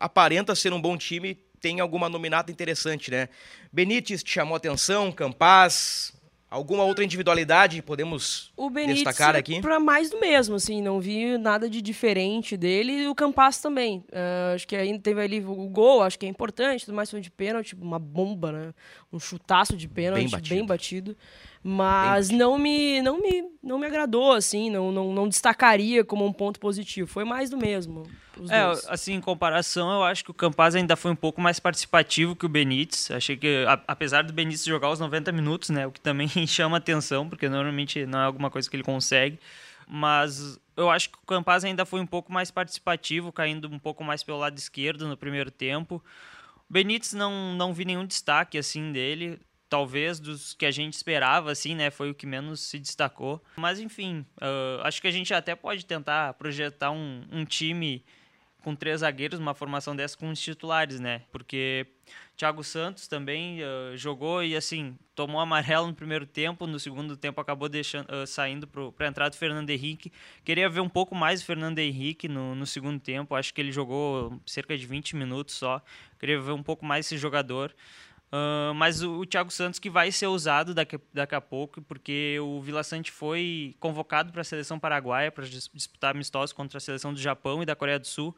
aparenta 0.00 0.56
ser 0.56 0.72
um 0.72 0.82
bom 0.82 0.98
time, 0.98 1.36
tem 1.60 1.78
alguma 1.78 2.08
nominata 2.08 2.50
interessante, 2.50 3.12
né? 3.12 3.28
Benítez 3.72 4.20
te 4.24 4.32
chamou 4.32 4.56
atenção, 4.56 5.12
Campaz, 5.12 6.12
Alguma 6.54 6.84
outra 6.84 7.02
individualidade 7.02 7.82
podemos 7.82 8.52
o 8.56 8.70
Benítez 8.70 9.02
destacar 9.02 9.34
aqui? 9.34 9.60
para 9.60 9.80
mais 9.80 10.10
do 10.10 10.20
mesmo, 10.20 10.54
assim, 10.54 10.80
não 10.80 11.00
vi 11.00 11.36
nada 11.36 11.68
de 11.68 11.82
diferente 11.82 12.56
dele. 12.56 12.92
E 13.02 13.08
o 13.08 13.14
Campas 13.14 13.60
também. 13.60 14.04
Uh, 14.10 14.54
acho 14.54 14.68
que 14.68 14.76
ainda 14.76 15.00
teve 15.00 15.20
ali 15.20 15.44
o 15.44 15.68
gol, 15.68 16.02
acho 16.02 16.16
que 16.16 16.24
é 16.24 16.28
importante, 16.28 16.84
tudo 16.84 16.94
mais 16.94 17.10
foi 17.10 17.20
de 17.20 17.28
pênalti, 17.28 17.74
uma 17.74 17.98
bomba, 17.98 18.52
né? 18.52 18.74
Um 19.12 19.18
chutaço 19.18 19.76
de 19.76 19.88
pênalti, 19.88 20.20
bem 20.20 20.30
batido. 20.30 20.54
Bem 20.54 20.66
batido. 20.66 21.16
Mas 21.66 22.28
não 22.28 22.58
me, 22.58 23.00
não 23.00 23.18
me, 23.18 23.42
não 23.62 23.78
me 23.78 23.86
agradou, 23.86 24.32
assim, 24.32 24.68
não, 24.68 24.92
não, 24.92 25.14
não 25.14 25.26
destacaria 25.26 26.04
como 26.04 26.26
um 26.26 26.32
ponto 26.32 26.60
positivo. 26.60 27.08
Foi 27.08 27.24
mais 27.24 27.48
do 27.48 27.56
mesmo. 27.56 28.02
É, 28.50 28.66
dois. 28.66 28.86
assim, 28.86 29.14
em 29.14 29.20
comparação, 29.20 29.90
eu 29.90 30.02
acho 30.02 30.22
que 30.22 30.30
o 30.30 30.34
Campaz 30.34 30.74
ainda 30.74 30.94
foi 30.94 31.10
um 31.10 31.16
pouco 31.16 31.40
mais 31.40 31.58
participativo 31.58 32.36
que 32.36 32.44
o 32.44 32.50
Benítez. 32.50 33.10
Achei 33.10 33.34
que, 33.34 33.64
a, 33.66 33.80
apesar 33.88 34.24
do 34.24 34.32
Benítez 34.34 34.62
jogar 34.62 34.90
os 34.90 35.00
90 35.00 35.32
minutos, 35.32 35.70
né, 35.70 35.86
o 35.86 35.90
que 35.90 36.02
também 36.02 36.28
chama 36.46 36.76
atenção, 36.76 37.26
porque 37.26 37.48
normalmente 37.48 38.04
não 38.04 38.18
é 38.18 38.24
alguma 38.24 38.50
coisa 38.50 38.68
que 38.68 38.76
ele 38.76 38.84
consegue, 38.84 39.40
mas 39.88 40.60
eu 40.76 40.90
acho 40.90 41.08
que 41.08 41.16
o 41.16 41.26
Campaz 41.26 41.64
ainda 41.64 41.86
foi 41.86 42.00
um 42.00 42.06
pouco 42.06 42.30
mais 42.30 42.50
participativo, 42.50 43.32
caindo 43.32 43.68
um 43.68 43.78
pouco 43.78 44.04
mais 44.04 44.22
pelo 44.22 44.36
lado 44.36 44.58
esquerdo 44.58 45.08
no 45.08 45.16
primeiro 45.16 45.50
tempo. 45.50 46.04
O 46.68 46.72
Benítez 46.72 47.14
não, 47.14 47.54
não 47.54 47.72
vi 47.72 47.86
nenhum 47.86 48.04
destaque 48.04 48.58
assim 48.58 48.92
dele 48.92 49.40
talvez 49.74 50.20
dos 50.20 50.54
que 50.54 50.64
a 50.64 50.70
gente 50.70 50.92
esperava, 50.92 51.50
assim, 51.50 51.74
né? 51.74 51.90
Foi 51.90 52.08
o 52.08 52.14
que 52.14 52.26
menos 52.26 52.60
se 52.60 52.78
destacou. 52.78 53.42
Mas 53.56 53.80
enfim, 53.80 54.24
uh, 54.40 54.80
acho 54.84 55.02
que 55.02 55.08
a 55.08 55.10
gente 55.10 55.34
até 55.34 55.56
pode 55.56 55.84
tentar 55.84 56.34
projetar 56.34 56.92
um, 56.92 57.24
um 57.32 57.44
time 57.44 58.04
com 58.62 58.72
três 58.76 59.00
zagueiros, 59.00 59.40
uma 59.40 59.52
formação 59.52 59.96
dessa 59.96 60.16
com 60.16 60.30
os 60.30 60.40
titulares, 60.40 61.00
né? 61.00 61.22
Porque 61.32 61.88
Thiago 62.36 62.62
Santos 62.62 63.08
também 63.08 63.62
uh, 63.62 63.96
jogou 63.96 64.44
e 64.44 64.54
assim 64.54 64.96
tomou 65.12 65.40
amarelo 65.40 65.88
no 65.88 65.94
primeiro 65.94 66.24
tempo, 66.24 66.68
no 66.68 66.78
segundo 66.78 67.16
tempo 67.16 67.40
acabou 67.40 67.68
deixando 67.68 68.08
uh, 68.10 68.24
saindo 68.28 68.68
para 68.68 69.06
a 69.06 69.10
entrada 69.10 69.30
do 69.30 69.36
Fernando 69.36 69.70
Henrique. 69.70 70.12
Queria 70.44 70.68
ver 70.68 70.82
um 70.82 70.88
pouco 70.88 71.16
mais 71.16 71.42
o 71.42 71.44
Fernando 71.44 71.80
Henrique 71.80 72.28
no, 72.28 72.54
no 72.54 72.64
segundo 72.64 73.00
tempo. 73.00 73.34
Acho 73.34 73.52
que 73.52 73.60
ele 73.60 73.72
jogou 73.72 74.40
cerca 74.46 74.78
de 74.78 74.86
20 74.86 75.16
minutos 75.16 75.56
só. 75.56 75.82
Queria 76.20 76.40
ver 76.40 76.52
um 76.52 76.62
pouco 76.62 76.86
mais 76.86 77.06
esse 77.06 77.18
jogador. 77.18 77.74
Uh, 78.34 78.74
mas 78.74 79.00
o, 79.00 79.20
o, 79.20 79.24
Thiago 79.24 79.48
Santos 79.52 79.78
que 79.78 79.88
vai 79.88 80.10
ser 80.10 80.26
usado 80.26 80.74
daqui, 80.74 80.98
daqui 81.12 81.36
a 81.36 81.40
pouco, 81.40 81.80
porque 81.82 82.36
o 82.40 82.60
Vila 82.60 82.82
Sante 82.82 83.12
foi 83.12 83.76
convocado 83.78 84.32
para 84.32 84.40
a 84.40 84.44
seleção 84.44 84.76
paraguaia 84.76 85.30
para 85.30 85.44
disputar 85.46 86.10
amistosos 86.10 86.52
contra 86.52 86.78
a 86.78 86.80
seleção 86.80 87.14
do 87.14 87.20
Japão 87.20 87.62
e 87.62 87.66
da 87.66 87.76
Coreia 87.76 87.96
do 87.96 88.08
Sul 88.08 88.34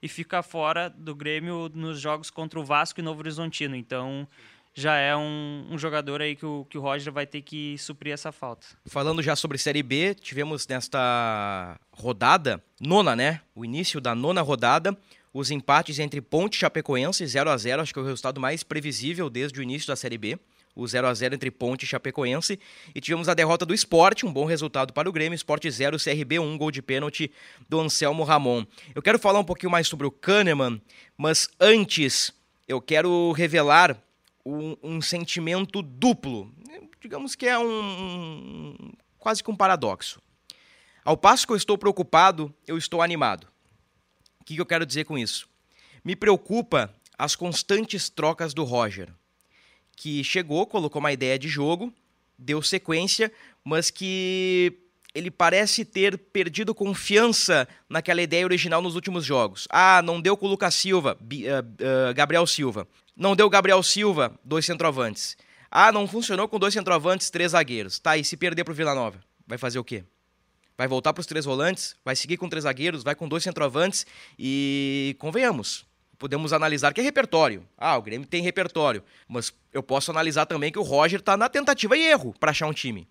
e 0.00 0.06
fica 0.06 0.40
fora 0.40 0.88
do 0.88 1.16
Grêmio 1.16 1.68
nos 1.74 1.98
jogos 2.00 2.30
contra 2.30 2.60
o 2.60 2.64
Vasco 2.64 3.00
e 3.00 3.02
Novo 3.02 3.18
Horizontino. 3.18 3.74
Então 3.74 4.28
já 4.72 4.96
é 4.96 5.16
um, 5.16 5.66
um, 5.68 5.76
jogador 5.76 6.22
aí 6.22 6.36
que 6.36 6.46
o, 6.46 6.64
que 6.70 6.78
o 6.78 6.80
Roger 6.80 7.12
vai 7.12 7.26
ter 7.26 7.42
que 7.42 7.76
suprir 7.76 8.12
essa 8.12 8.30
falta. 8.30 8.68
Falando 8.86 9.20
já 9.20 9.34
sobre 9.34 9.58
Série 9.58 9.82
B, 9.82 10.14
tivemos 10.14 10.64
nesta 10.68 11.76
rodada, 11.90 12.62
nona, 12.80 13.16
né? 13.16 13.40
O 13.52 13.64
início 13.64 14.00
da 14.00 14.14
nona 14.14 14.42
rodada, 14.42 14.96
os 15.32 15.50
empates 15.50 15.98
entre 15.98 16.20
Ponte 16.20 16.56
e 16.56 16.58
Chapecoense, 16.58 17.24
0 17.24 17.50
a 17.50 17.56
0 17.56 17.82
acho 17.82 17.92
que 17.92 17.98
é 17.98 18.02
o 18.02 18.04
resultado 18.04 18.40
mais 18.40 18.62
previsível 18.62 19.30
desde 19.30 19.60
o 19.60 19.62
início 19.62 19.86
da 19.86 19.94
Série 19.94 20.18
B. 20.18 20.38
O 20.74 20.86
0 20.86 21.06
a 21.06 21.14
0 21.14 21.34
entre 21.34 21.50
Ponte 21.50 21.84
e 21.84 21.86
Chapecoense. 21.86 22.58
E 22.94 23.00
tivemos 23.00 23.28
a 23.28 23.34
derrota 23.34 23.66
do 23.66 23.74
Esporte, 23.74 24.24
um 24.24 24.32
bom 24.32 24.44
resultado 24.44 24.92
para 24.92 25.08
o 25.08 25.12
Grêmio. 25.12 25.34
Esporte 25.34 25.70
0, 25.70 25.98
CRB 25.98 26.38
1, 26.38 26.58
gol 26.58 26.70
de 26.70 26.80
pênalti 26.80 27.30
do 27.68 27.80
Anselmo 27.80 28.22
Ramon. 28.22 28.64
Eu 28.94 29.02
quero 29.02 29.18
falar 29.18 29.40
um 29.40 29.44
pouquinho 29.44 29.70
mais 29.70 29.88
sobre 29.88 30.06
o 30.06 30.10
Kahneman, 30.10 30.80
mas 31.16 31.48
antes 31.60 32.32
eu 32.68 32.80
quero 32.80 33.32
revelar 33.32 34.00
um, 34.44 34.76
um 34.82 35.02
sentimento 35.02 35.82
duplo. 35.82 36.52
Digamos 37.00 37.34
que 37.34 37.46
é 37.46 37.58
um, 37.58 37.64
um 37.64 38.92
quase 39.18 39.42
que 39.42 39.50
um 39.50 39.56
paradoxo. 39.56 40.20
Ao 41.04 41.16
passo 41.16 41.46
que 41.46 41.52
eu 41.52 41.56
estou 41.56 41.78
preocupado, 41.78 42.54
eu 42.66 42.76
estou 42.76 43.02
animado. 43.02 43.48
O 44.50 44.54
que 44.54 44.60
eu 44.60 44.66
quero 44.66 44.84
dizer 44.84 45.04
com 45.04 45.16
isso? 45.16 45.48
Me 46.04 46.16
preocupa 46.16 46.92
as 47.16 47.36
constantes 47.36 48.08
trocas 48.08 48.52
do 48.52 48.64
Roger, 48.64 49.08
que 49.94 50.24
chegou, 50.24 50.66
colocou 50.66 50.98
uma 50.98 51.12
ideia 51.12 51.38
de 51.38 51.48
jogo, 51.48 51.92
deu 52.36 52.60
sequência, 52.60 53.30
mas 53.62 53.90
que 53.90 54.72
ele 55.14 55.30
parece 55.30 55.84
ter 55.84 56.18
perdido 56.18 56.74
confiança 56.74 57.68
naquela 57.88 58.22
ideia 58.22 58.44
original 58.44 58.80
nos 58.80 58.94
últimos 58.94 59.24
jogos. 59.24 59.68
Ah, 59.70 60.00
não 60.02 60.20
deu 60.20 60.36
com 60.36 60.46
o 60.46 60.48
Lucas 60.48 60.74
Silva, 60.74 61.16
uh, 61.20 62.10
uh, 62.10 62.14
Gabriel 62.14 62.46
Silva. 62.46 62.88
Não 63.16 63.36
deu 63.36 63.48
Gabriel 63.50 63.82
Silva, 63.82 64.38
dois 64.42 64.64
centroavantes. 64.64 65.36
Ah, 65.70 65.92
não 65.92 66.08
funcionou 66.08 66.48
com 66.48 66.58
dois 66.58 66.74
centroavantes, 66.74 67.30
três 67.30 67.52
zagueiros. 67.52 67.98
Tá, 67.98 68.16
e 68.16 68.24
se 68.24 68.36
perder 68.36 68.64
pro 68.64 68.74
Vila 68.74 68.94
Nova? 68.94 69.20
Vai 69.46 69.58
fazer 69.58 69.78
o 69.78 69.84
quê? 69.84 70.04
Vai 70.80 70.88
voltar 70.88 71.12
para 71.12 71.20
os 71.20 71.26
três 71.26 71.44
volantes, 71.44 71.94
vai 72.02 72.16
seguir 72.16 72.38
com 72.38 72.48
três 72.48 72.64
zagueiros, 72.64 73.02
vai 73.02 73.14
com 73.14 73.28
dois 73.28 73.42
centroavantes 73.42 74.06
e 74.38 75.14
convenhamos, 75.18 75.84
podemos 76.18 76.54
analisar 76.54 76.94
que 76.94 77.02
é 77.02 77.04
repertório. 77.04 77.66
Ah, 77.76 77.98
o 77.98 78.02
Grêmio 78.02 78.26
tem 78.26 78.42
repertório, 78.42 79.04
mas 79.28 79.52
eu 79.74 79.82
posso 79.82 80.10
analisar 80.10 80.46
também 80.46 80.72
que 80.72 80.78
o 80.78 80.82
Roger 80.82 81.20
está 81.20 81.36
na 81.36 81.50
tentativa 81.50 81.98
e 81.98 82.00
erro 82.00 82.34
para 82.40 82.50
achar 82.50 82.66
um 82.66 82.72
time. 82.72 83.06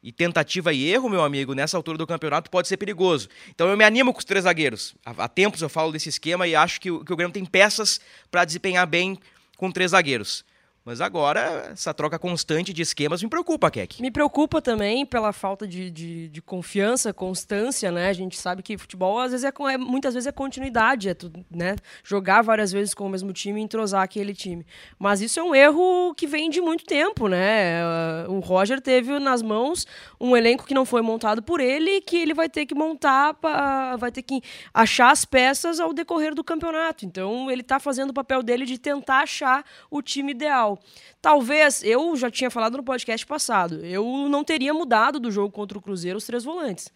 E 0.00 0.12
tentativa 0.12 0.72
e 0.72 0.88
erro, 0.88 1.08
meu 1.08 1.24
amigo, 1.24 1.54
nessa 1.54 1.76
altura 1.76 1.98
do 1.98 2.06
campeonato 2.06 2.52
pode 2.52 2.68
ser 2.68 2.76
perigoso. 2.76 3.28
Então 3.48 3.68
eu 3.68 3.76
me 3.76 3.82
animo 3.82 4.12
com 4.12 4.20
os 4.20 4.24
três 4.24 4.44
zagueiros. 4.44 4.94
Há, 5.04 5.26
tempos 5.26 5.60
eu 5.60 5.68
falo 5.68 5.90
desse 5.90 6.08
esquema 6.08 6.46
e 6.46 6.54
acho 6.54 6.80
que 6.80 6.88
o 6.88 7.02
Grêmio 7.02 7.32
tem 7.32 7.44
peças 7.44 8.00
para 8.30 8.44
desempenhar 8.44 8.86
bem 8.86 9.18
com 9.56 9.72
três 9.72 9.90
zagueiros. 9.90 10.44
Mas 10.88 11.02
agora, 11.02 11.68
essa 11.70 11.92
troca 11.92 12.18
constante 12.18 12.72
de 12.72 12.80
esquemas 12.80 13.22
me 13.22 13.28
preocupa, 13.28 13.70
Keck. 13.70 14.00
Me 14.00 14.10
preocupa 14.10 14.62
também 14.62 15.04
pela 15.04 15.34
falta 15.34 15.68
de, 15.68 15.90
de, 15.90 16.30
de, 16.30 16.40
confiança, 16.40 17.12
constância, 17.12 17.92
né? 17.92 18.08
A 18.08 18.12
gente 18.14 18.38
sabe 18.38 18.62
que 18.62 18.78
futebol, 18.78 19.18
às 19.18 19.32
vezes, 19.32 19.44
é, 19.44 19.52
é, 19.70 19.76
muitas 19.76 20.14
vezes 20.14 20.26
é 20.26 20.32
continuidade, 20.32 21.10
é 21.10 21.12
tudo, 21.12 21.44
né? 21.50 21.76
Jogar 22.02 22.40
várias 22.40 22.72
vezes 22.72 22.94
com 22.94 23.04
o 23.04 23.10
mesmo 23.10 23.34
time 23.34 23.60
e 23.60 23.64
entrosar 23.64 24.00
aquele 24.00 24.32
time. 24.32 24.64
Mas 24.98 25.20
isso 25.20 25.38
é 25.38 25.42
um 25.42 25.54
erro 25.54 26.14
que 26.14 26.26
vem 26.26 26.48
de 26.48 26.62
muito 26.62 26.86
tempo, 26.86 27.28
né? 27.28 27.82
O 28.26 28.38
Roger 28.38 28.80
teve 28.80 29.18
nas 29.18 29.42
mãos 29.42 29.86
um 30.18 30.34
elenco 30.34 30.64
que 30.64 30.72
não 30.72 30.86
foi 30.86 31.02
montado 31.02 31.42
por 31.42 31.60
ele 31.60 32.00
que 32.00 32.16
ele 32.16 32.32
vai 32.32 32.48
ter 32.48 32.64
que 32.64 32.74
montar, 32.74 33.34
pra, 33.34 33.94
vai 33.96 34.10
ter 34.10 34.22
que 34.22 34.40
achar 34.72 35.10
as 35.10 35.26
peças 35.26 35.80
ao 35.80 35.92
decorrer 35.92 36.34
do 36.34 36.42
campeonato. 36.42 37.04
Então, 37.04 37.50
ele 37.50 37.60
está 37.60 37.78
fazendo 37.78 38.08
o 38.08 38.14
papel 38.14 38.42
dele 38.42 38.64
de 38.64 38.78
tentar 38.78 39.24
achar 39.24 39.62
o 39.90 40.00
time 40.00 40.32
ideal. 40.32 40.77
Talvez, 41.20 41.82
eu 41.82 42.16
já 42.16 42.30
tinha 42.30 42.50
falado 42.50 42.76
no 42.76 42.82
podcast 42.82 43.26
passado, 43.26 43.84
eu 43.84 44.04
não 44.28 44.44
teria 44.44 44.72
mudado 44.72 45.18
do 45.18 45.30
jogo 45.30 45.52
contra 45.52 45.76
o 45.76 45.82
Cruzeiro 45.82 46.18
os 46.18 46.24
três 46.24 46.44
volantes. 46.44 46.92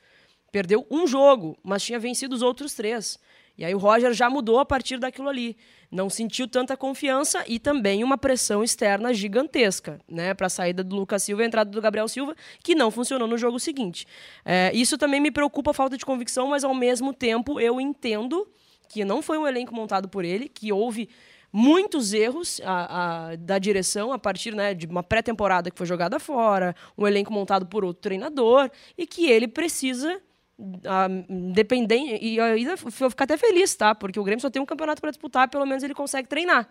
Perdeu 0.50 0.86
um 0.90 1.06
jogo, 1.06 1.56
mas 1.62 1.82
tinha 1.82 1.98
vencido 1.98 2.34
os 2.34 2.42
outros 2.42 2.74
três. 2.74 3.18
E 3.56 3.64
aí 3.64 3.74
o 3.74 3.78
Roger 3.78 4.12
já 4.12 4.30
mudou 4.30 4.58
a 4.58 4.64
partir 4.64 4.98
daquilo 4.98 5.28
ali. 5.28 5.56
Não 5.90 6.08
sentiu 6.08 6.48
tanta 6.48 6.76
confiança 6.76 7.44
e 7.46 7.58
também 7.58 8.02
uma 8.02 8.16
pressão 8.16 8.64
externa 8.64 9.12
gigantesca, 9.12 10.00
né? 10.08 10.32
Para 10.32 10.46
a 10.46 10.50
saída 10.50 10.82
do 10.82 10.96
Lucas 10.96 11.22
Silva 11.22 11.42
e 11.42 11.44
a 11.44 11.48
entrada 11.48 11.70
do 11.70 11.80
Gabriel 11.80 12.08
Silva, 12.08 12.34
que 12.62 12.74
não 12.74 12.90
funcionou 12.90 13.28
no 13.28 13.36
jogo 13.36 13.60
seguinte. 13.60 14.06
É, 14.44 14.70
isso 14.74 14.96
também 14.96 15.20
me 15.20 15.30
preocupa 15.30 15.70
a 15.70 15.74
falta 15.74 15.98
de 15.98 16.04
convicção, 16.04 16.48
mas 16.48 16.64
ao 16.64 16.74
mesmo 16.74 17.12
tempo 17.12 17.60
eu 17.60 17.80
entendo 17.80 18.48
que 18.88 19.04
não 19.04 19.22
foi 19.22 19.38
um 19.38 19.46
elenco 19.46 19.74
montado 19.74 20.08
por 20.08 20.24
ele, 20.24 20.48
que 20.48 20.72
houve 20.72 21.08
muitos 21.52 22.14
erros 22.14 22.60
a, 22.64 23.30
a, 23.32 23.36
da 23.36 23.58
direção 23.58 24.12
a 24.12 24.18
partir 24.18 24.54
né, 24.54 24.72
de 24.72 24.86
uma 24.86 25.02
pré-temporada 25.02 25.70
que 25.70 25.76
foi 25.76 25.86
jogada 25.86 26.18
fora, 26.18 26.74
um 26.96 27.06
elenco 27.06 27.32
montado 27.32 27.66
por 27.66 27.84
outro 27.84 28.00
treinador, 28.00 28.70
e 28.96 29.06
que 29.06 29.30
ele 29.30 29.46
precisa. 29.46 30.20
Uh, 30.58 31.52
dependente 31.52 32.24
e 32.24 32.38
ainda 32.38 32.76
vou 32.76 33.10
ficar 33.10 33.24
até 33.24 33.36
feliz, 33.36 33.74
tá? 33.74 33.96
Porque 33.96 34.20
o 34.20 34.22
Grêmio 34.22 34.40
só 34.40 34.48
tem 34.48 34.62
um 34.62 34.66
campeonato 34.66 35.00
para 35.00 35.10
disputar, 35.10 35.48
pelo 35.48 35.66
menos 35.66 35.82
ele 35.82 35.94
consegue 35.94 36.28
treinar, 36.28 36.68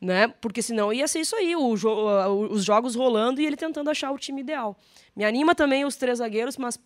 né? 0.00 0.26
Porque 0.40 0.60
senão 0.60 0.92
ia 0.92 1.06
ser 1.06 1.20
isso 1.20 1.36
aí, 1.36 1.52
jo 1.76 2.46
os 2.50 2.64
jogos 2.64 2.96
rolando 2.96 3.40
e 3.40 3.46
ele 3.46 3.54
tentando 3.56 3.90
achar 3.90 4.10
o 4.10 4.18
time 4.18 4.40
ideal. 4.40 4.76
Me 5.14 5.24
anima 5.24 5.54
também 5.54 5.84
os 5.84 5.94
três 5.94 6.18
zagueiros, 6.18 6.56
mas 6.56 6.80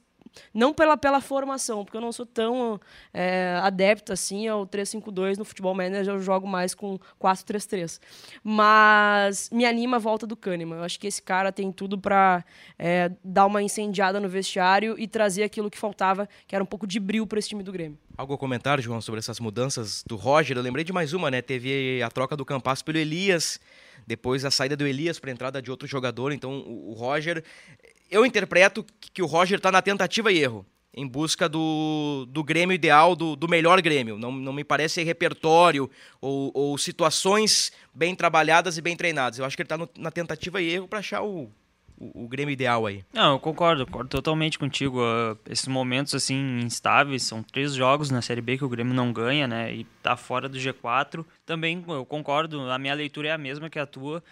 não 0.52 0.72
pela, 0.72 0.96
pela 0.96 1.20
formação, 1.20 1.84
porque 1.84 1.96
eu 1.96 2.00
não 2.00 2.12
sou 2.12 2.26
tão 2.26 2.80
é, 3.12 3.58
adepto 3.62 4.12
assim 4.12 4.48
ao 4.48 4.66
3-5-2 4.66 5.36
no 5.36 5.44
futebol 5.44 5.74
manager, 5.74 6.14
eu 6.14 6.20
jogo 6.20 6.46
mais 6.46 6.74
com 6.74 6.98
4-3-3. 7.20 8.00
Mas 8.42 9.50
me 9.50 9.64
anima 9.64 9.96
a 9.96 10.00
volta 10.00 10.26
do 10.26 10.36
Kahneman. 10.36 10.78
Eu 10.78 10.84
acho 10.84 10.98
que 10.98 11.06
esse 11.06 11.22
cara 11.22 11.52
tem 11.52 11.70
tudo 11.72 11.98
para 11.98 12.44
é, 12.78 13.10
dar 13.24 13.46
uma 13.46 13.62
incendiada 13.62 14.20
no 14.20 14.28
vestiário 14.28 14.98
e 14.98 15.06
trazer 15.06 15.42
aquilo 15.42 15.70
que 15.70 15.78
faltava, 15.78 16.28
que 16.46 16.54
era 16.54 16.62
um 16.62 16.66
pouco 16.66 16.86
de 16.86 16.98
brilho 16.98 17.26
para 17.26 17.38
esse 17.38 17.48
time 17.48 17.62
do 17.62 17.72
Grêmio. 17.72 17.98
Algo 18.16 18.34
a 18.34 18.38
comentar, 18.38 18.80
João, 18.80 19.00
sobre 19.00 19.18
essas 19.18 19.40
mudanças 19.40 20.04
do 20.06 20.16
Roger? 20.16 20.56
Eu 20.56 20.62
lembrei 20.62 20.84
de 20.84 20.92
mais 20.92 21.12
uma, 21.12 21.30
né? 21.30 21.40
Teve 21.40 22.02
a 22.02 22.10
troca 22.10 22.36
do 22.36 22.44
Campas 22.44 22.82
pelo 22.82 22.98
Elias 22.98 23.58
depois 24.06 24.44
a 24.44 24.50
saída 24.50 24.76
do 24.76 24.86
Elias 24.86 25.18
para 25.18 25.30
a 25.30 25.32
entrada 25.32 25.62
de 25.62 25.70
outro 25.70 25.86
jogador. 25.86 26.32
Então 26.32 26.60
o 26.66 26.92
Roger 26.92 27.44
eu 28.12 28.26
interpreto 28.26 28.84
que 29.00 29.22
o 29.22 29.26
Roger 29.26 29.56
está 29.56 29.72
na 29.72 29.80
tentativa 29.80 30.30
e 30.30 30.38
erro, 30.38 30.66
em 30.94 31.06
busca 31.06 31.48
do, 31.48 32.26
do 32.28 32.44
Grêmio 32.44 32.74
ideal, 32.74 33.16
do, 33.16 33.34
do 33.34 33.48
melhor 33.48 33.80
Grêmio. 33.80 34.18
Não, 34.18 34.30
não 34.30 34.52
me 34.52 34.62
parece 34.62 35.02
repertório 35.02 35.90
ou, 36.20 36.52
ou 36.54 36.76
situações 36.76 37.72
bem 37.94 38.14
trabalhadas 38.14 38.76
e 38.76 38.82
bem 38.82 38.94
treinadas. 38.94 39.38
Eu 39.38 39.46
acho 39.46 39.56
que 39.56 39.62
ele 39.62 39.72
está 39.72 39.88
na 39.98 40.10
tentativa 40.10 40.60
e 40.60 40.68
erro 40.68 40.86
para 40.86 40.98
achar 40.98 41.22
o, 41.22 41.50
o, 41.96 42.24
o, 42.24 42.28
Grêmio 42.28 42.52
ideal 42.52 42.84
aí. 42.84 43.02
Não, 43.14 43.32
eu 43.32 43.40
concordo, 43.40 43.86
concordo 43.86 44.10
totalmente 44.10 44.58
contigo. 44.58 45.00
Uh, 45.00 45.38
esses 45.48 45.66
momentos 45.66 46.14
assim 46.14 46.60
instáveis, 46.60 47.22
são 47.22 47.42
três 47.42 47.72
jogos 47.72 48.10
na 48.10 48.20
Série 48.20 48.42
B 48.42 48.58
que 48.58 48.64
o 48.64 48.68
Grêmio 48.68 48.92
não 48.92 49.14
ganha, 49.14 49.46
né? 49.46 49.72
E 49.72 49.84
tá 50.02 50.14
fora 50.14 50.46
do 50.46 50.58
G4. 50.58 51.24
Também 51.46 51.82
eu 51.88 52.04
concordo, 52.04 52.70
a 52.70 52.78
minha 52.78 52.92
leitura 52.92 53.28
é 53.28 53.32
a 53.32 53.38
mesma 53.38 53.70
que 53.70 53.78
a 53.78 53.86
tua. 53.86 54.22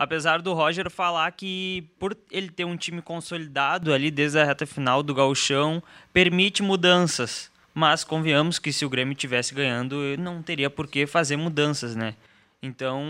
Apesar 0.00 0.40
do 0.40 0.54
Roger 0.54 0.88
falar 0.88 1.30
que 1.32 1.84
por 1.98 2.16
ele 2.30 2.48
ter 2.48 2.64
um 2.64 2.74
time 2.74 3.02
consolidado 3.02 3.92
ali 3.92 4.10
desde 4.10 4.38
a 4.38 4.44
reta 4.44 4.64
final 4.64 5.02
do 5.02 5.12
gauchão, 5.14 5.82
permite 6.10 6.62
mudanças. 6.62 7.50
Mas 7.74 8.02
convenhamos 8.02 8.58
que 8.58 8.72
se 8.72 8.82
o 8.82 8.88
Grêmio 8.88 9.14
tivesse 9.14 9.54
ganhando, 9.54 9.96
não 10.18 10.42
teria 10.42 10.70
por 10.70 10.86
que 10.86 11.06
fazer 11.06 11.36
mudanças, 11.36 11.94
né? 11.94 12.14
Então, 12.62 13.04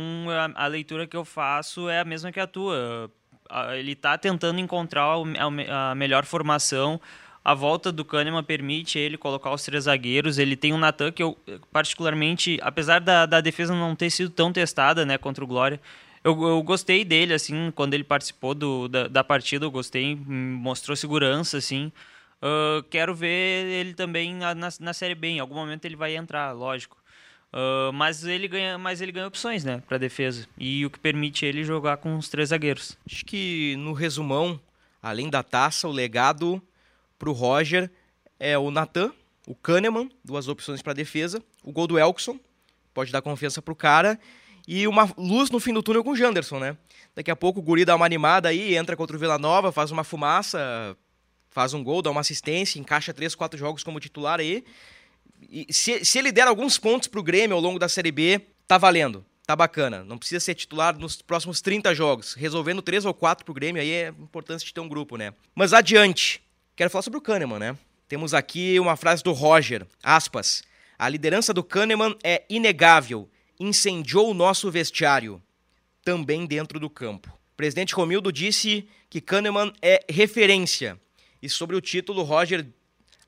a, 0.56 0.64
a, 0.64 0.66
leitura 0.66 1.06
que 1.06 1.16
eu 1.16 1.25
faço 1.25 1.88
é 1.88 2.00
a 2.00 2.04
mesma 2.04 2.32
que 2.32 2.40
a 2.40 2.47
tua 2.49 3.09
ele 3.78 3.92
está 3.92 4.18
tentando 4.18 4.59
encontrar 4.59 5.14
a 5.68 5.94
melhor 5.94 6.25
formação. 6.25 7.00
A 7.44 7.54
volta 7.54 7.92
do 7.92 8.04
Kahneman 8.04 8.42
permite 8.42 8.99
ele 8.99 9.16
colocar 9.16 9.52
os 9.52 9.62
três 9.62 9.85
zagueiros. 9.85 10.38
Ele 10.38 10.56
tem 10.56 10.73
um 10.73 10.78
Natan 10.78 11.12
que 11.12 11.23
eu, 11.23 11.38
particularmente, 11.70 12.59
apesar 12.61 13.00
da, 13.00 13.26
da 13.26 13.40
defesa 13.40 13.73
não 13.76 13.94
ter 13.94 14.11
sido 14.11 14.30
tão 14.30 14.52
testada 14.52 15.06
né, 15.06 15.16
contra 15.16 15.44
o 15.44 15.47
Glória, 15.47 15.80
eu, 16.22 16.40
eu 16.42 16.62
gostei 16.62 17.04
dele, 17.04 17.32
assim, 17.32 17.70
quando 17.74 17.94
ele 17.94 18.04
participou 18.04 18.54
do, 18.54 18.88
da, 18.88 19.08
da 19.08 19.24
partida, 19.24 19.64
eu 19.64 19.70
gostei, 19.70 20.14
mostrou 20.14 20.94
segurança, 20.96 21.56
assim. 21.56 21.90
Uh, 22.42 22.82
quero 22.84 23.14
ver 23.14 23.66
ele 23.66 23.94
também 23.94 24.34
na, 24.34 24.54
na, 24.54 24.92
Série 24.92 25.14
B, 25.14 25.28
em 25.28 25.40
algum 25.40 25.54
momento 25.54 25.84
ele 25.84 25.96
vai 25.96 26.16
entrar, 26.16 26.52
lógico. 26.52 26.96
Uh, 27.52 27.92
mas 27.92 28.24
ele 28.24 28.48
ganha, 28.48 28.78
mas 28.78 29.00
ele 29.00 29.12
ganha 29.12 29.26
opções, 29.26 29.64
né, 29.64 29.82
para 29.88 29.98
defesa 29.98 30.46
e 30.56 30.86
o 30.86 30.90
que 30.90 31.00
permite 31.00 31.44
ele 31.44 31.64
jogar 31.64 31.96
com 31.96 32.16
os 32.16 32.28
três 32.28 32.50
zagueiros. 32.50 32.96
Acho 33.10 33.24
que 33.24 33.74
no 33.76 33.92
resumão, 33.92 34.60
além 35.02 35.28
da 35.28 35.42
taça, 35.42 35.88
o 35.88 35.92
legado 35.92 36.62
para 37.18 37.28
o 37.28 37.32
Roger 37.32 37.90
é 38.38 38.56
o 38.56 38.70
Natan, 38.70 39.12
o 39.46 39.54
Kahneman, 39.54 40.08
duas 40.24 40.48
opções 40.48 40.80
para 40.80 40.92
defesa, 40.92 41.42
o 41.64 41.72
gol 41.72 41.86
do 41.86 41.98
Elkson, 41.98 42.38
pode 42.94 43.10
dar 43.10 43.20
confiança 43.20 43.60
pro 43.60 43.74
cara 43.74 44.18
e 44.72 44.86
uma 44.86 45.12
luz 45.18 45.50
no 45.50 45.58
fim 45.58 45.72
do 45.72 45.82
túnel 45.82 46.04
com 46.04 46.10
o 46.10 46.16
Janderson, 46.16 46.58
né? 46.58 46.76
Daqui 47.14 47.30
a 47.30 47.36
pouco 47.36 47.58
o 47.60 47.62
Guri 47.62 47.84
dá 47.84 47.96
uma 47.96 48.06
animada 48.06 48.48
aí, 48.48 48.76
entra 48.76 48.96
contra 48.96 49.16
o 49.16 49.18
Vila 49.18 49.38
Nova, 49.38 49.72
faz 49.72 49.90
uma 49.90 50.04
fumaça, 50.04 50.96
faz 51.50 51.74
um 51.74 51.82
gol, 51.82 52.02
dá 52.02 52.10
uma 52.10 52.20
assistência, 52.20 52.78
encaixa 52.78 53.12
três, 53.12 53.34
quatro 53.34 53.58
jogos 53.58 53.82
como 53.82 53.98
titular 53.98 54.38
aí 54.38 54.64
e 55.48 55.72
se, 55.72 56.04
se 56.04 56.18
ele 56.18 56.32
der 56.32 56.46
alguns 56.46 56.78
pontos 56.78 57.08
pro 57.08 57.22
Grêmio 57.22 57.56
ao 57.56 57.62
longo 57.62 57.78
da 57.78 57.88
Série 57.88 58.12
B, 58.12 58.40
tá 58.66 58.76
valendo. 58.76 59.24
Tá 59.46 59.56
bacana. 59.56 60.04
Não 60.04 60.18
precisa 60.18 60.40
ser 60.40 60.54
titular 60.54 60.96
nos 60.96 61.20
próximos 61.22 61.60
30 61.60 61.94
jogos. 61.94 62.34
Resolvendo 62.34 62.82
três 62.82 63.04
ou 63.04 63.14
quatro 63.14 63.44
pro 63.44 63.54
Grêmio, 63.54 63.82
aí 63.82 63.90
é 63.90 64.08
importante 64.08 64.64
de 64.64 64.72
ter 64.72 64.80
um 64.80 64.88
grupo, 64.88 65.16
né? 65.16 65.32
Mas 65.54 65.72
adiante. 65.72 66.42
Quero 66.76 66.90
falar 66.90 67.02
sobre 67.02 67.18
o 67.18 67.22
Kahneman, 67.22 67.58
né? 67.58 67.76
Temos 68.08 68.32
aqui 68.32 68.78
uma 68.78 68.96
frase 68.96 69.22
do 69.22 69.32
Roger, 69.32 69.86
aspas. 70.02 70.62
A 70.98 71.08
liderança 71.08 71.52
do 71.52 71.64
Kahneman 71.64 72.16
é 72.22 72.44
inegável. 72.48 73.28
Incendiou 73.61 74.31
o 74.31 74.35
nosso 74.35 74.71
vestiário. 74.71 75.40
Também 76.02 76.47
dentro 76.47 76.81
do 76.81 76.88
campo. 76.88 77.29
O 77.29 77.57
presidente 77.57 77.95
Romildo 77.95 78.33
disse 78.33 78.88
que 79.11 79.21
Kahneman 79.21 79.71
é 79.83 80.02
referência. 80.09 80.99
E 81.43 81.49
sobre 81.49 81.76
o 81.76 81.81
título, 81.81 82.23
Roger 82.23 82.67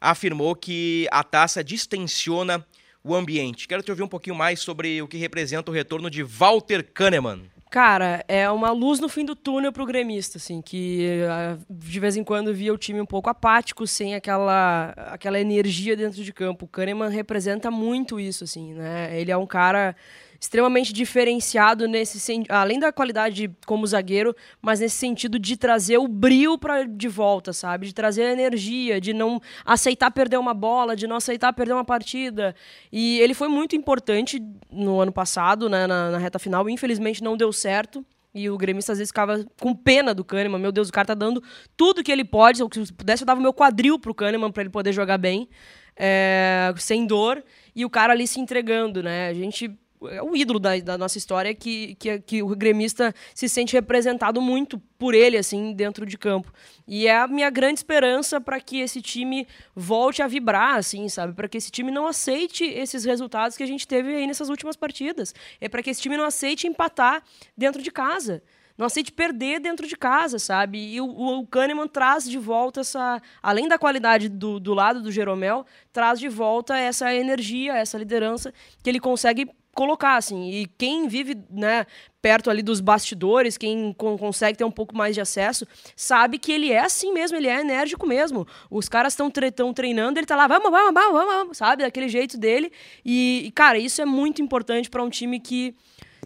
afirmou 0.01 0.57
que 0.57 1.07
a 1.12 1.23
taça 1.23 1.62
distensiona 1.62 2.67
o 3.05 3.15
ambiente. 3.15 3.69
Quero 3.69 3.83
te 3.83 3.91
ouvir 3.91 4.03
um 4.03 4.09
pouquinho 4.09 4.35
mais 4.35 4.61
sobre 4.61 5.03
o 5.03 5.07
que 5.07 5.19
representa 5.19 5.71
o 5.71 5.75
retorno 5.75 6.11
de 6.11 6.23
Walter 6.23 6.83
Kahneman. 6.83 7.43
Cara, 7.73 8.23
é 8.29 8.50
uma 8.50 8.71
luz 8.71 9.00
no 9.00 9.09
fim 9.09 9.25
do 9.25 9.35
túnel 9.35 9.73
pro 9.73 9.87
gremista, 9.87 10.37
assim, 10.37 10.61
que 10.61 11.23
ah, 11.26 11.57
de 11.71 11.99
vez 11.99 12.19
em 12.19 12.23
quando 12.23 12.52
via 12.52 12.71
o 12.71 12.76
time 12.76 13.00
um 13.00 13.07
pouco 13.07 13.31
apático, 13.31 13.87
sem 13.87 14.14
aquela, 14.14 14.91
aquela 15.07 15.41
energia 15.41 15.97
dentro 15.97 16.23
de 16.23 16.33
campo. 16.35 16.67
O 16.67 16.69
Kahneman 16.69 17.09
representa 17.09 17.71
muito 17.71 18.21
isso, 18.21 18.45
assim, 18.45 18.75
né? 18.75 19.19
Ele 19.19 19.31
é 19.31 19.37
um 19.38 19.47
cara 19.47 19.97
extremamente 20.42 20.92
diferenciado 20.92 21.87
nesse 21.87 22.42
além 22.49 22.80
da 22.80 22.92
qualidade 22.92 23.49
como 23.64 23.87
zagueiro, 23.87 24.34
mas 24.61 24.80
nesse 24.80 24.96
sentido 24.96 25.38
de 25.38 25.56
trazer 25.56 25.99
o 25.99 26.08
brilho 26.08 26.58
para 26.58 26.84
de 26.84 27.06
volta, 27.06 27.52
sabe? 27.52 27.87
De 27.87 27.94
trazer 27.94 28.25
a 28.25 28.32
energia, 28.32 29.00
de 29.00 29.12
não 29.12 29.40
aceitar 29.64 30.11
perder 30.11 30.38
uma 30.38 30.52
bola, 30.52 30.96
de 30.96 31.06
não 31.06 31.14
aceitar 31.14 31.52
perder 31.52 31.75
uma 31.75 31.84
partida. 31.84 32.56
E 32.90 33.20
ele 33.20 33.34
foi 33.34 33.46
muito 33.46 33.76
importante 33.76 34.42
no 34.68 35.00
ano 35.00 35.12
passado, 35.12 35.68
né, 35.68 35.87
na, 35.87 36.11
na 36.11 36.18
reta 36.18 36.40
final. 36.40 36.68
Infelizmente 36.68 37.22
não 37.22 37.37
deu 37.37 37.52
certo. 37.52 38.04
E 38.34 38.50
o 38.50 38.58
gremista 38.58 38.90
às 38.90 38.99
vezes 38.99 39.11
ficava 39.11 39.46
com 39.61 39.72
pena 39.72 40.12
do 40.12 40.25
Kahneman. 40.25 40.58
Meu 40.58 40.72
Deus, 40.72 40.88
o 40.88 40.92
cara 40.92 41.06
tá 41.06 41.14
dando 41.14 41.40
tudo 41.76 42.02
que 42.02 42.11
ele 42.11 42.25
pode. 42.25 42.58
Se 42.58 42.64
eu 42.64 42.68
pudesse, 42.68 43.22
eu 43.22 43.26
dava 43.26 43.38
o 43.38 43.42
meu 43.42 43.52
quadril 43.52 43.96
pro 43.96 44.12
Kahneman 44.12 44.50
para 44.50 44.64
ele 44.64 44.70
poder 44.70 44.92
jogar 44.92 45.18
bem, 45.18 45.49
é, 45.94 46.75
sem 46.78 47.06
dor. 47.06 47.44
E 47.76 47.84
o 47.84 47.90
cara 47.90 48.12
ali 48.12 48.26
se 48.26 48.40
entregando, 48.40 49.04
né? 49.04 49.28
A 49.28 49.34
gente 49.34 49.70
é 50.09 50.23
o 50.23 50.37
ídolo 50.37 50.59
da, 50.59 50.78
da 50.78 50.99
nossa 50.99 51.18
história 51.18 51.54
que, 51.54 51.94
que, 51.97 52.18
que, 52.21 52.42
o 52.42 52.49
gremista 52.49 53.14
se 53.35 53.49
sente 53.49 53.75
representado 53.75 54.40
muito 54.40 54.78
por 54.99 55.14
ele, 55.14 55.37
assim, 55.37 55.73
dentro 55.73 56.06
de 56.06 56.16
campo. 56.16 56.52
E 56.87 57.06
é 57.06 57.16
a 57.16 57.26
minha 57.26 57.50
grande 57.50 57.80
esperança 57.80 58.40
para 58.40 58.61
que 58.61 58.80
esse 58.80 59.00
time 59.00 59.47
volte 59.75 60.23
a 60.23 60.26
vibrar, 60.26 60.76
assim, 60.76 61.09
sabe? 61.09 61.32
Para 61.32 61.49
que 61.49 61.59
esse 61.59 61.71
time 61.71 61.90
não 61.90 62.06
aceite 62.06 62.64
esses 62.64 63.04
resultados 63.04 63.56
que 63.56 63.62
a 63.62 63.66
gente 63.66 63.87
teve 63.87 64.14
aí 64.14 64.26
nessas 64.26 64.49
últimas 64.49 64.76
partidas. 64.76 65.35
É 65.61 65.68
para 65.68 65.82
que 65.82 65.90
esse 65.90 66.00
time 66.00 66.16
não 66.16 66.25
aceite 66.25 66.66
empatar 66.66 67.23
dentro 67.56 67.82
de 67.82 67.90
casa 67.90 68.42
não 68.76 68.87
aceite 68.87 69.12
perder 69.12 69.61
dentro 69.61 69.87
de 69.87 69.97
casa, 69.97 70.38
sabe? 70.38 70.79
E 70.95 71.00
o, 71.00 71.07
o 71.07 71.47
Kahneman 71.47 71.88
traz 71.88 72.29
de 72.29 72.38
volta 72.38 72.81
essa. 72.81 73.21
Além 73.43 73.69
da 73.69 73.79
qualidade 73.79 74.29
do, 74.29 74.59
do 74.59 74.75
lado 74.75 75.00
do 75.00 75.12
Jeromel, 75.12 75.67
traz 75.93 76.19
de 76.19 76.29
volta 76.29 76.76
essa 76.76 77.14
energia, 77.14 77.75
essa 77.75 77.99
liderança 77.99 78.53
que 78.83 78.90
ele 78.90 79.01
consegue 79.01 79.49
colocar, 79.75 80.16
assim. 80.16 80.51
E 80.51 80.66
quem 80.66 81.09
vive, 81.09 81.37
né, 81.51 81.87
perto 82.20 82.51
ali 82.51 82.62
dos 82.62 82.81
bastidores, 82.81 83.57
quem 83.57 83.92
consegue 83.94 84.59
ter 84.59 84.64
um 84.64 84.70
pouco 84.70 84.96
mais 84.96 85.14
de 85.14 85.20
acesso, 85.20 85.66
sabe 85.96 86.38
que 86.38 86.53
ele 86.53 86.70
é 86.70 86.81
assim 86.81 87.12
mesmo, 87.12 87.37
ele 87.37 87.49
é 87.49 87.61
enérgico 87.61 88.07
mesmo. 88.07 88.46
Os 88.70 88.88
caras 88.88 89.12
estão 89.12 89.31
tre 89.31 89.51
treinando, 89.75 90.18
ele 90.18 90.27
tá 90.27 90.37
lá, 90.37 90.46
vamos, 90.46 90.70
vamos, 90.70 90.92
vamos, 90.92 91.27
vamos, 91.27 91.57
sabe? 91.57 91.83
Daquele 91.83 92.09
jeito 92.09 92.38
dele. 92.38 92.70
E, 93.05 93.42
e 93.46 93.51
cara, 93.51 93.79
isso 93.79 94.01
é 94.01 94.05
muito 94.05 94.42
importante 94.42 94.90
para 94.90 95.03
um 95.03 95.11
time 95.11 95.40
que 95.40 95.75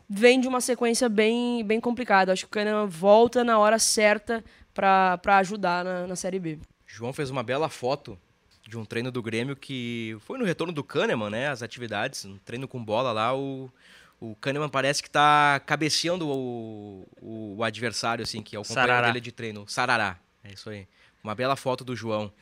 vem 0.08 0.40
de 0.40 0.48
uma 0.48 0.60
sequência 0.60 1.08
bem, 1.08 1.64
bem 1.64 1.80
complicada. 1.80 2.32
Acho 2.32 2.42
que 2.44 2.48
o 2.48 2.50
Kahneman 2.50 2.86
volta 2.86 3.42
na 3.42 3.58
hora 3.58 3.78
certa 3.78 4.44
para 4.72 5.38
ajudar 5.38 5.84
na, 5.84 6.06
na 6.06 6.16
Série 6.16 6.38
B. 6.38 6.58
João 6.86 7.12
fez 7.12 7.30
uma 7.30 7.42
bela 7.42 7.68
foto 7.68 8.18
de 8.66 8.76
um 8.76 8.84
treino 8.84 9.10
do 9.10 9.22
Grêmio 9.22 9.56
que 9.56 10.16
foi 10.20 10.38
no 10.38 10.44
retorno 10.44 10.72
do 10.72 10.82
Kahneman, 10.82 11.30
né? 11.30 11.48
As 11.48 11.62
atividades, 11.62 12.24
um 12.24 12.36
treino 12.38 12.66
com 12.66 12.82
bola 12.82 13.12
lá, 13.12 13.36
o, 13.36 13.70
o 14.20 14.34
Kahneman 14.36 14.68
parece 14.68 15.02
que 15.02 15.08
está 15.08 15.60
cabeceando 15.64 16.28
o, 16.28 17.06
o, 17.20 17.56
o, 17.58 17.64
adversário, 17.64 18.22
assim, 18.22 18.42
que 18.42 18.56
é 18.56 18.58
o 18.58 18.62
companheiro 18.62 18.88
Sarará. 18.88 19.06
dele 19.08 19.20
de 19.20 19.32
treino. 19.32 19.64
Sarará. 19.68 20.18
É 20.42 20.52
isso 20.52 20.70
aí. 20.70 20.86
Uma 21.22 21.34
bela 21.34 21.56
foto 21.56 21.84
do 21.84 21.94
João. 21.94 22.32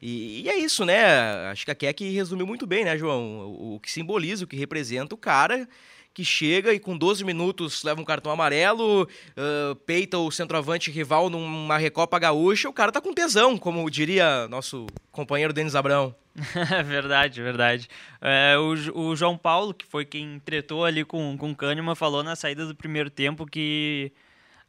E, 0.00 0.42
e 0.42 0.48
é 0.48 0.56
isso, 0.56 0.84
né? 0.84 1.50
Acho 1.50 1.64
que 1.64 1.70
a 1.70 1.74
Keck 1.74 2.08
resumiu 2.10 2.46
muito 2.46 2.66
bem, 2.66 2.84
né, 2.84 2.96
João? 2.96 3.22
O, 3.22 3.74
o 3.74 3.80
que 3.80 3.90
simboliza, 3.90 4.44
o 4.44 4.46
que 4.46 4.56
representa 4.56 5.14
o 5.14 5.18
cara 5.18 5.68
que 6.12 6.24
chega 6.24 6.72
e 6.72 6.80
com 6.80 6.96
12 6.96 7.24
minutos 7.24 7.82
leva 7.84 8.00
um 8.00 8.04
cartão 8.04 8.32
amarelo, 8.32 9.02
uh, 9.02 9.74
peita 9.86 10.18
o 10.18 10.30
centroavante 10.30 10.90
rival 10.90 11.30
numa 11.30 11.78
Recopa 11.78 12.18
Gaúcha, 12.18 12.68
o 12.68 12.72
cara 12.72 12.92
tá 12.92 13.00
com 13.00 13.14
tesão, 13.14 13.56
como 13.56 13.88
diria 13.90 14.48
nosso 14.48 14.86
companheiro 15.12 15.52
Denis 15.52 15.74
Abrão. 15.74 16.14
verdade, 16.86 17.42
verdade. 17.42 17.88
É, 18.20 18.56
o, 18.56 19.00
o, 19.00 19.16
João 19.16 19.36
Paulo, 19.36 19.74
que 19.74 19.84
foi 19.84 20.04
quem 20.04 20.40
tretou 20.44 20.84
ali 20.84 21.04
com, 21.04 21.36
com 21.36 21.50
o 21.50 21.56
Kahneman, 21.56 21.94
falou 21.94 22.22
na 22.22 22.36
saída 22.36 22.66
do 22.66 22.74
primeiro 22.74 23.10
tempo 23.10 23.46
que 23.46 24.12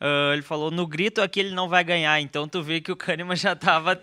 Uh, 0.02 0.34
ele 0.34 0.42
falou, 0.42 0.72
no 0.72 0.88
grito 0.88 1.22
aqui 1.22 1.40
ele 1.40 1.54
não 1.54 1.70
vai 1.70 1.84
ganhar. 1.84 2.20
Então 2.20 2.48
tu 2.48 2.64
vê 2.64 2.82
que 2.82 2.92
o 2.92 2.96
Kahneman 2.96 3.36
já 3.36 3.54
estava 3.54 4.02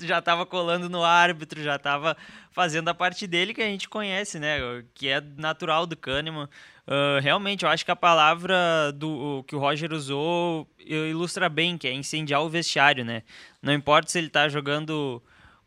já 0.00 0.22
tava 0.22 0.46
colando 0.46 0.88
no 0.88 1.02
árbitro, 1.02 1.60
já 1.60 1.74
estava 1.74 2.16
fazendo 2.52 2.88
a 2.88 2.94
parte 2.94 3.26
dele 3.26 3.52
que 3.52 3.60
a 3.60 3.66
gente 3.66 3.88
conhece, 3.88 4.38
né? 4.38 4.58
Que 4.94 5.08
é 5.08 5.20
natural 5.36 5.86
do 5.86 5.96
Kahneman. 5.96 6.48
Uh, 6.86 7.20
realmente, 7.20 7.64
eu 7.64 7.68
acho 7.68 7.84
que 7.84 7.90
a 7.90 7.96
palavra 7.96 8.92
do 8.94 9.44
que 9.48 9.56
o 9.56 9.58
Roger 9.58 9.92
usou 9.92 10.68
ilustra 10.78 11.48
bem, 11.48 11.76
que 11.76 11.88
é 11.88 11.92
incendiar 11.92 12.42
o 12.42 12.48
vestiário, 12.48 13.04
né? 13.04 13.24
Não 13.60 13.72
importa 13.72 14.08
se 14.08 14.18
ele 14.18 14.28
está 14.28 14.48
jogando 14.48 15.20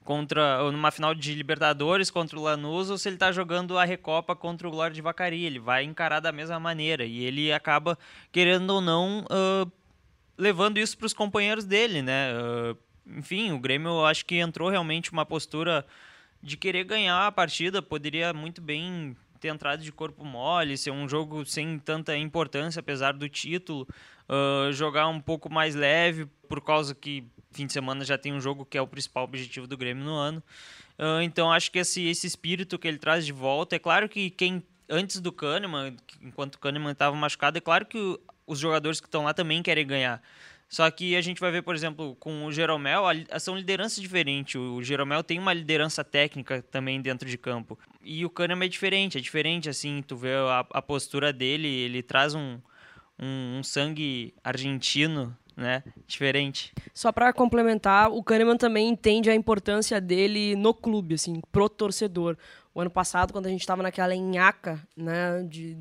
contra 0.04 0.70
numa 0.72 0.92
final 0.92 1.16
de 1.16 1.34
Libertadores 1.34 2.12
contra 2.12 2.38
o 2.38 2.42
Lanús 2.42 2.90
ou 2.90 2.98
se 2.98 3.10
ele 3.10 3.16
está 3.16 3.32
jogando 3.32 3.78
a 3.78 3.84
Recopa 3.84 4.36
contra 4.36 4.68
o 4.68 4.72
Glória 4.72 4.94
de 4.94 5.02
Vacaria. 5.02 5.48
Ele 5.48 5.60
vai 5.60 5.84
encarar 5.84 6.20
da 6.20 6.32
mesma 6.32 6.60
maneira 6.60 7.06
e 7.06 7.24
ele 7.24 7.52
acaba, 7.52 7.98
querendo 8.32 8.70
ou 8.72 8.82
não, 8.82 9.26
uh, 9.26 9.72
levando 10.38 10.78
isso 10.78 10.98
para 10.98 11.06
os 11.06 11.14
companheiros 11.14 11.66
dele, 11.66 12.02
né? 12.02 12.34
Uh, 12.34 12.78
enfim, 13.18 13.52
o 13.52 13.60
Grêmio 13.60 13.90
eu 13.90 14.06
acho 14.06 14.26
que 14.26 14.36
entrou 14.36 14.70
realmente 14.70 15.12
uma 15.12 15.26
postura 15.26 15.86
de 16.42 16.58
querer 16.58 16.84
ganhar 16.84 17.26
a 17.26 17.32
partida, 17.32 17.82
poderia 17.82 18.34
muito 18.34 18.62
bem 18.62 19.16
ter 19.40 19.50
entrado 19.50 19.84
de 19.84 19.92
corpo 19.92 20.24
mole, 20.24 20.78
ser 20.78 20.92
um 20.92 21.08
jogo 21.08 21.46
sem 21.46 21.78
tanta 21.78 22.16
importância, 22.18 22.80
apesar 22.80 23.14
do 23.14 23.28
título, 23.28 23.88
uh, 24.30 24.72
jogar 24.72 25.08
um 25.08 25.20
pouco 25.20 25.52
mais 25.52 25.76
leve, 25.76 26.28
por 26.48 26.62
causa 26.62 26.94
que 26.94 27.24
fim 27.52 27.68
de 27.68 27.74
semana 27.74 28.04
já 28.04 28.18
tem 28.18 28.34
um 28.34 28.42
jogo 28.42 28.66
que 28.66 28.78
é 28.78 28.82
o 28.82 28.88
principal 28.88 29.24
objetivo 29.24 29.68
do 29.68 29.78
Grêmio 29.78 30.04
no 30.04 30.16
ano. 30.16 30.44
Uh, 30.98 31.22
então 31.22 31.52
acho 31.52 31.72
que 31.72 31.80
esse, 31.80 32.08
esse 32.08 32.28
espírito 32.28 32.78
que 32.78 32.88
ele 32.88 32.98
traz 32.98 33.26
de 33.26 33.32
volta, 33.32 33.76
é 33.76 33.80
claro 33.80 34.10
que 34.10 34.30
quem 34.30 34.64
antes 34.90 35.20
do 35.20 35.32
Kahneman, 35.32 35.96
enquanto 36.22 36.56
o 36.56 36.60
Kahneman 36.60 36.92
estava 36.92 37.16
machucado, 37.16 37.58
é 37.58 37.62
claro 37.62 37.86
que 37.86 38.20
os 38.46 38.60
jogadores 38.60 39.00
que 39.00 39.08
estão 39.08 39.24
lá 39.24 39.34
também 39.34 39.64
querem 39.64 39.86
ganhar. 39.86 40.22
Só 40.70 40.90
que 40.90 41.16
a 41.16 41.22
gente 41.22 41.40
vai 41.40 41.52
ver, 41.52 41.62
por 41.62 41.76
exemplo, 41.76 42.16
com 42.16 42.46
o 42.46 42.52
Jeromel, 42.52 43.04
são 43.40 43.56
lideranças 43.56 44.02
diferentes. 44.02 44.56
O 44.56 44.82
Jeromel 44.82 45.24
tem 45.24 45.38
uma 45.38 45.54
liderança 45.54 46.04
técnica 46.04 46.64
também 46.64 47.00
dentro 47.00 47.30
de 47.30 47.38
campo. 47.38 47.78
E 48.02 48.26
o 48.26 48.30
Kahneman 48.30 48.66
é 48.66 48.70
diferente, 48.70 49.18
é 49.18 49.22
diferente, 49.22 49.70
assim, 49.70 50.04
tu 50.06 50.16
vê 50.16 50.34
a, 50.34 50.66
a 50.72 50.82
postura 50.82 51.32
dele, 51.32 51.68
ele 51.68 52.02
traz 52.02 52.34
um, 52.34 52.60
um, 53.20 53.60
um 53.60 53.64
sangue 53.64 54.34
argentino 54.44 55.36
né? 55.56 55.84
Diferente. 56.08 56.74
Só 56.94 57.12
para 57.12 57.32
complementar, 57.32 58.12
o 58.12 58.24
Kahneman 58.24 58.58
também 58.58 58.90
entende 58.90 59.30
a 59.30 59.36
importância 59.36 60.02
dele 60.02 60.56
no 60.56 60.74
clube, 60.74 61.16
assim, 61.16 61.42
pro 61.52 61.70
torcedor. 61.70 62.38
O 62.74 62.82
ano 62.82 62.90
passado, 62.90 63.32
quando 63.32 63.46
a 63.46 63.50
gente 63.50 63.62
estava 63.62 63.84
naquela 63.84 64.16
enhaca, 64.16 64.82
né, 64.98 65.44
de 65.44 65.78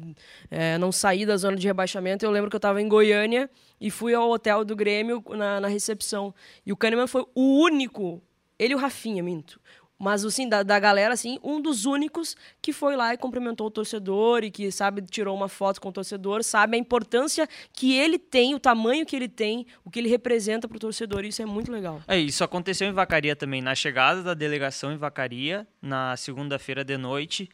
é, 0.50 0.76
não 0.76 0.92
sair 0.92 1.24
da 1.24 1.36
zona 1.38 1.56
de 1.56 1.66
rebaixamento, 1.66 2.24
eu 2.24 2.30
lembro 2.30 2.50
que 2.50 2.56
eu 2.56 2.58
estava 2.58 2.82
em 2.82 2.88
Goiânia 2.88 3.48
e 3.80 3.90
fui 3.90 4.14
ao 4.14 4.30
hotel 4.30 4.62
do 4.62 4.76
Grêmio 4.76 5.24
na, 5.30 5.58
na 5.58 5.68
recepção. 5.68 6.34
E 6.66 6.72
o 6.72 6.76
Kahneman 6.76 7.06
foi 7.06 7.24
o 7.34 7.62
único, 7.62 8.22
ele 8.58 8.74
e 8.74 8.76
o 8.76 8.78
Rafinha, 8.78 9.22
minto, 9.22 9.58
Mas, 10.02 10.24
assim, 10.24 10.48
da, 10.48 10.64
da 10.64 10.80
galera, 10.80 11.14
assim, 11.14 11.38
um 11.44 11.60
dos 11.60 11.86
únicos 11.86 12.36
que 12.60 12.72
foi 12.72 12.96
lá 12.96 13.14
e 13.14 13.16
cumprimentou 13.16 13.68
o 13.68 13.70
torcedor 13.70 14.42
e 14.42 14.50
que, 14.50 14.68
sabe, 14.72 15.00
tirou 15.00 15.32
uma 15.32 15.48
foto 15.48 15.80
com 15.80 15.90
o 15.90 15.92
torcedor, 15.92 16.42
sabe 16.42 16.76
a 16.76 16.80
importância 16.80 17.48
que 17.72 17.96
ele 17.96 18.18
tem, 18.18 18.52
o 18.52 18.58
tamanho 18.58 19.06
que 19.06 19.14
ele 19.14 19.28
tem, 19.28 19.64
o 19.84 19.90
que 19.92 20.00
ele 20.00 20.08
representa 20.08 20.66
para 20.66 20.76
o 20.76 20.80
torcedor. 20.80 21.24
Isso 21.24 21.40
é 21.40 21.46
muito 21.46 21.70
legal. 21.70 22.02
É, 22.08 22.18
isso 22.18 22.42
aconteceu 22.42 22.88
em 22.88 22.92
Vacaria 22.92 23.36
também, 23.36 23.62
na 23.62 23.76
chegada 23.76 24.24
da 24.24 24.34
delegação 24.34 24.92
em 24.92 24.96
Vacaria, 24.96 25.64
na 25.80 26.16
segunda-feira 26.16 26.84
de 26.84 26.96
noite. 26.96 27.48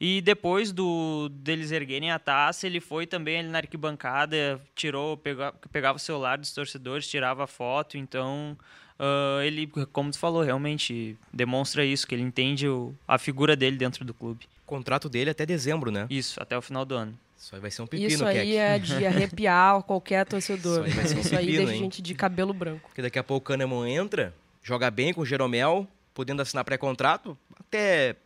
E 0.00 0.20
depois 0.20 0.70
do 0.70 1.28
deles 1.28 1.72
erguerem 1.72 2.12
a 2.12 2.18
taça, 2.20 2.64
ele 2.68 2.78
foi 2.78 3.08
também 3.08 3.40
ali 3.40 3.48
na 3.48 3.58
arquibancada, 3.58 4.60
tirou, 4.72 5.16
pegava, 5.16 5.58
pegava 5.72 5.96
o 5.96 6.00
celular 6.00 6.38
dos 6.38 6.52
torcedores, 6.52 7.08
tirava 7.08 7.44
foto. 7.48 7.98
Então, 7.98 8.56
uh, 8.98 9.40
ele, 9.42 9.66
como 9.92 10.10
tu 10.10 10.18
falou, 10.18 10.42
realmente 10.42 11.16
demonstra 11.32 11.84
isso, 11.84 12.06
que 12.06 12.14
ele 12.14 12.22
entende 12.22 12.68
o, 12.68 12.94
a 13.06 13.18
figura 13.18 13.54
dele 13.56 13.76
dentro 13.76 14.04
do 14.04 14.12
clube. 14.14 14.46
O 14.64 14.66
contrato 14.66 15.08
dele 15.08 15.30
é 15.30 15.32
até 15.32 15.46
dezembro, 15.46 15.90
né? 15.90 16.06
Isso, 16.10 16.40
até 16.42 16.56
o 16.56 16.62
final 16.62 16.84
do 16.84 16.94
ano. 16.94 17.18
Isso 17.38 17.54
aí 17.54 17.60
vai 17.60 17.70
ser 17.70 17.82
um 17.82 17.86
pepino, 17.86 18.08
Isso 18.08 18.24
aí 18.24 18.36
Keck. 18.50 18.56
é 18.56 18.78
de 18.98 19.06
arrepiar 19.06 19.82
qualquer 19.84 20.26
torcedor. 20.26 20.86
Isso 20.86 20.88
aí 20.88 20.90
vai 20.92 21.06
ser 21.06 21.16
um 21.16 21.20
Isso 21.20 21.36
aí 21.36 21.46
pepino, 21.46 21.58
deixa 21.58 21.72
hein? 21.74 21.78
gente 21.82 22.02
de 22.02 22.14
cabelo 22.14 22.52
branco. 22.52 22.88
Porque 22.88 23.00
daqui 23.00 23.18
a 23.18 23.22
pouco 23.24 23.44
o 23.44 23.56
Kahneman 23.56 23.88
entra, 23.88 24.34
joga 24.62 24.90
bem 24.90 25.14
com 25.14 25.20
o 25.20 25.26
Jeromel, 25.26 25.86
podendo 26.12 26.42
assinar 26.42 26.64
pré-contrato, 26.64 27.38
até 27.58 28.16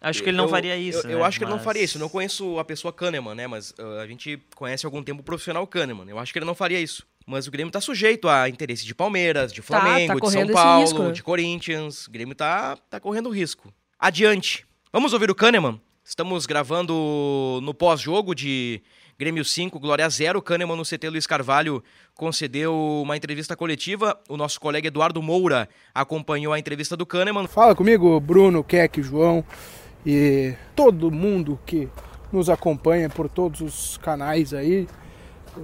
Acho 0.00 0.20
que 0.22 0.30
ele 0.30 0.36
não 0.36 0.44
eu- 0.44 0.50
faria 0.50 0.76
isso. 0.76 1.06
Eu, 1.06 1.12
eu 1.12 1.18
né? 1.20 1.24
acho 1.24 1.38
que 1.38 1.44
ele 1.44 1.50
não 1.50 1.58
Mas- 1.58 1.64
faria 1.64 1.82
isso. 1.82 1.96
Eu 1.96 2.00
não 2.00 2.08
conheço 2.08 2.58
a 2.58 2.64
pessoa 2.64 2.92
Kahneman, 2.92 3.36
né? 3.36 3.46
Mas 3.46 3.70
uh, 3.78 4.00
a 4.02 4.06
gente 4.06 4.40
conhece 4.56 4.84
há 4.84 4.88
algum 4.88 5.00
tempo 5.02 5.20
o 5.20 5.24
profissional 5.24 5.64
Kahneman. 5.66 6.08
Eu 6.08 6.18
acho 6.18 6.32
que 6.32 6.38
ele 6.40 6.46
não 6.46 6.56
faria 6.56 6.80
isso. 6.80 7.06
Mas 7.26 7.46
o 7.46 7.50
Grêmio 7.50 7.70
tá 7.70 7.80
sujeito 7.80 8.28
a 8.28 8.48
interesse 8.48 8.84
de 8.84 8.94
Palmeiras, 8.94 9.52
de 9.52 9.62
Tá, 9.62 9.78
tá 9.78 9.80
Flamengo, 9.80 10.20
de 10.20 10.30
São 10.30 10.46
Paulo, 10.48 10.80
risco, 10.82 11.12
de 11.12 11.22
Corinthians. 11.22 12.06
O 12.06 12.10
Grêmio 12.10 12.34
tá, 12.34 12.76
tá 12.90 13.00
correndo 13.00 13.30
risco. 13.30 13.72
Adiante. 13.98 14.66
Vamos 14.92 15.12
ouvir 15.12 15.30
o 15.30 15.34
Kahneman? 15.34 15.80
Estamos 16.04 16.46
gravando 16.46 17.60
no 17.62 17.72
pós-jogo 17.72 18.34
de 18.34 18.82
Grêmio 19.18 19.44
5, 19.44 19.78
Glória 19.78 20.08
0. 20.08 20.38
O 20.38 20.42
Kahneman 20.42 20.76
no 20.76 20.82
CT 20.82 21.08
Luiz 21.08 21.26
Carvalho 21.26 21.82
concedeu 22.14 22.74
uma 23.02 23.16
entrevista 23.16 23.54
coletiva. 23.54 24.18
O 24.28 24.36
nosso 24.36 24.60
colega 24.60 24.88
Eduardo 24.88 25.22
Moura 25.22 25.68
acompanhou 25.94 26.52
a 26.52 26.58
entrevista 26.58 26.96
do 26.96 27.06
Kahneman. 27.06 27.46
Fala 27.46 27.74
comigo, 27.74 28.18
Bruno, 28.18 28.64
Keck, 28.64 29.00
João 29.00 29.44
e 30.04 30.54
todo 30.74 31.10
mundo 31.10 31.58
que 31.64 31.88
nos 32.32 32.50
acompanha 32.50 33.08
por 33.08 33.28
todos 33.28 33.60
os 33.60 33.96
canais 33.98 34.52
aí, 34.52 34.88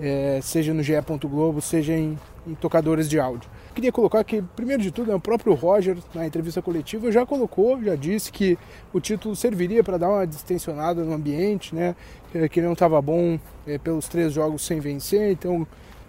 é, 0.01 0.41
seja 0.43 0.73
no 0.75 0.83
GE. 0.83 0.93
Globo, 1.25 1.61
seja 1.61 1.93
em, 1.95 2.19
em 2.47 2.55
tocadores 2.55 3.09
de 3.09 3.19
áudio. 3.19 3.49
Queria 3.75 3.93
colocar 3.93 4.25
que, 4.25 4.43
primeiro 4.57 4.83
de 4.83 4.91
tudo, 4.91 5.09
né, 5.09 5.15
o 5.15 5.21
próprio 5.21 5.55
Roger, 5.55 5.97
na 6.15 6.27
entrevista 6.27 6.61
coletiva, 6.61 7.11
já 7.13 7.25
colocou, 7.25 7.81
já 7.83 7.95
disse 7.95 8.33
que 8.33 8.59
o 8.93 9.01
título 9.01 9.37
serviria 9.37 9.85
para 9.85 9.97
dar 9.99 10.09
uma 10.11 10.27
distensionada 10.27 11.05
no 11.05 11.13
ambiente, 11.15 11.75
né, 11.75 11.95
que- 12.33 12.49
que 12.49 12.61
não 12.61 12.73
estava 12.73 13.01
bom 13.01 13.39
é, 13.67 13.79
pelos 13.79 14.09
três 14.09 14.33
jogos 14.33 14.63
sem 14.63 14.81
vencer, 14.81 15.31
então 15.31 15.67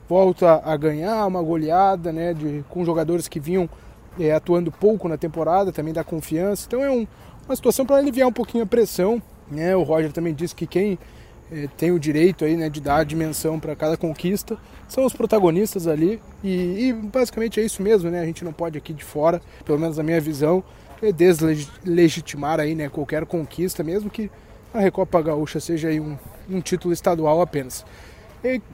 volta 0.07 0.61
a 0.65 0.75
ganhar 0.75 1.25
uma 1.27 1.41
goleada 1.41 2.11
né, 2.11 2.33
de, 2.33 2.63
com 2.69 2.83
jogadores 2.83 3.27
que 3.27 3.39
vinham 3.39 3.69
é, 4.19 4.31
atuando 4.33 4.71
pouco 4.71 5.07
na 5.07 5.17
temporada, 5.17 5.71
também 5.71 5.93
dá 5.93 6.03
confiança. 6.03 6.65
Então 6.67 6.83
é 6.83 6.89
um- 6.89 7.07
uma 7.47 7.55
situação 7.55 7.85
para 7.85 7.97
aliviar 7.97 8.27
um 8.27 8.33
pouquinho 8.33 8.63
a 8.63 8.67
pressão. 8.67 9.21
Né? 9.49 9.75
O 9.75 9.83
Roger 9.83 10.11
também 10.11 10.33
disse 10.33 10.53
que 10.55 10.67
quem 10.67 10.97
é, 11.51 11.67
tem 11.77 11.91
o 11.91 11.99
direito 11.99 12.45
aí, 12.45 12.55
né, 12.55 12.69
de 12.69 12.79
dar 12.79 12.97
a 12.97 13.03
dimensão 13.03 13.59
para 13.59 13.75
cada 13.75 13.97
conquista 13.97 14.57
são 14.87 15.05
os 15.05 15.13
protagonistas 15.13 15.87
ali. 15.87 16.19
E, 16.43 16.87
e 16.89 16.93
basicamente 16.93 17.59
é 17.59 17.63
isso 17.63 17.81
mesmo, 17.83 18.09
né? 18.09 18.19
A 18.21 18.25
gente 18.25 18.43
não 18.43 18.51
pode 18.51 18.77
aqui 18.77 18.91
de 18.93 19.03
fora, 19.03 19.39
pelo 19.63 19.77
menos 19.77 19.97
na 19.97 20.03
minha 20.03 20.19
visão, 20.19 20.63
é, 21.01 21.11
deslegitimar 21.11 22.59
aí, 22.59 22.75
né, 22.75 22.89
qualquer 22.89 23.25
conquista, 23.25 23.83
mesmo 23.83 24.09
que 24.09 24.29
a 24.73 24.79
Recopa 24.79 25.21
Gaúcha 25.21 25.59
seja 25.59 25.87
aí 25.89 25.99
um, 25.99 26.17
um 26.49 26.59
título 26.61 26.93
estadual 26.93 27.41
apenas. 27.41 27.85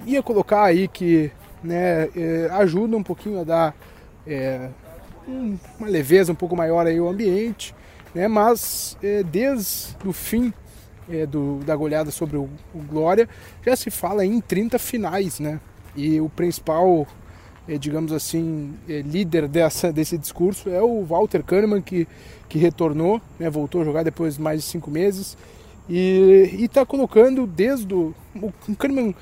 Ia 0.05 0.21
colocar 0.21 0.63
aí 0.63 0.87
que 0.87 1.31
né, 1.63 2.09
é, 2.15 2.49
ajuda 2.51 2.95
um 2.95 3.03
pouquinho 3.03 3.41
a 3.41 3.43
dar 3.43 3.75
é, 4.27 4.69
um- 5.27 5.57
uma 5.79 5.87
leveza 5.89 6.31
um 6.31 6.35
pouco 6.35 6.55
maior 6.55 6.85
aí 6.85 6.97
ao 6.97 7.07
ambiente, 7.09 7.73
né, 8.13 8.27
mas 8.27 8.97
é, 9.03 9.23
desde 9.23 9.95
o 10.05 10.13
fim 10.13 10.53
é, 11.09 11.25
do, 11.25 11.59
da 11.65 11.75
goleada 11.75 12.11
sobre 12.11 12.37
o, 12.37 12.49
o 12.73 12.79
Glória 12.79 13.27
já 13.65 13.75
se 13.75 13.89
fala 13.91 14.25
em 14.25 14.39
30 14.41 14.79
finais, 14.79 15.39
né? 15.39 15.59
E 15.95 16.19
o 16.19 16.29
principal, 16.29 17.07
é, 17.67 17.77
digamos 17.77 18.11
assim, 18.11 18.73
é, 18.87 19.01
líder 19.01 19.47
dessa, 19.47 19.91
desse 19.91 20.17
discurso 20.17 20.69
é 20.69 20.81
o 20.81 21.03
Walter 21.03 21.43
Kahneman, 21.43 21.81
que, 21.81 22.07
que 22.49 22.57
retornou, 22.57 23.21
né, 23.39 23.49
voltou 23.49 23.81
a 23.81 23.85
jogar 23.85 24.03
depois 24.03 24.35
de 24.35 24.41
mais 24.41 24.61
de 24.61 24.67
cinco 24.67 24.91
meses 24.91 25.37
e 25.87 26.49
está 26.59 26.85
colocando 26.85 27.45
desde 27.45 27.93
o, 27.93 28.13
o 28.41 28.51
Kahneman 28.77 29.13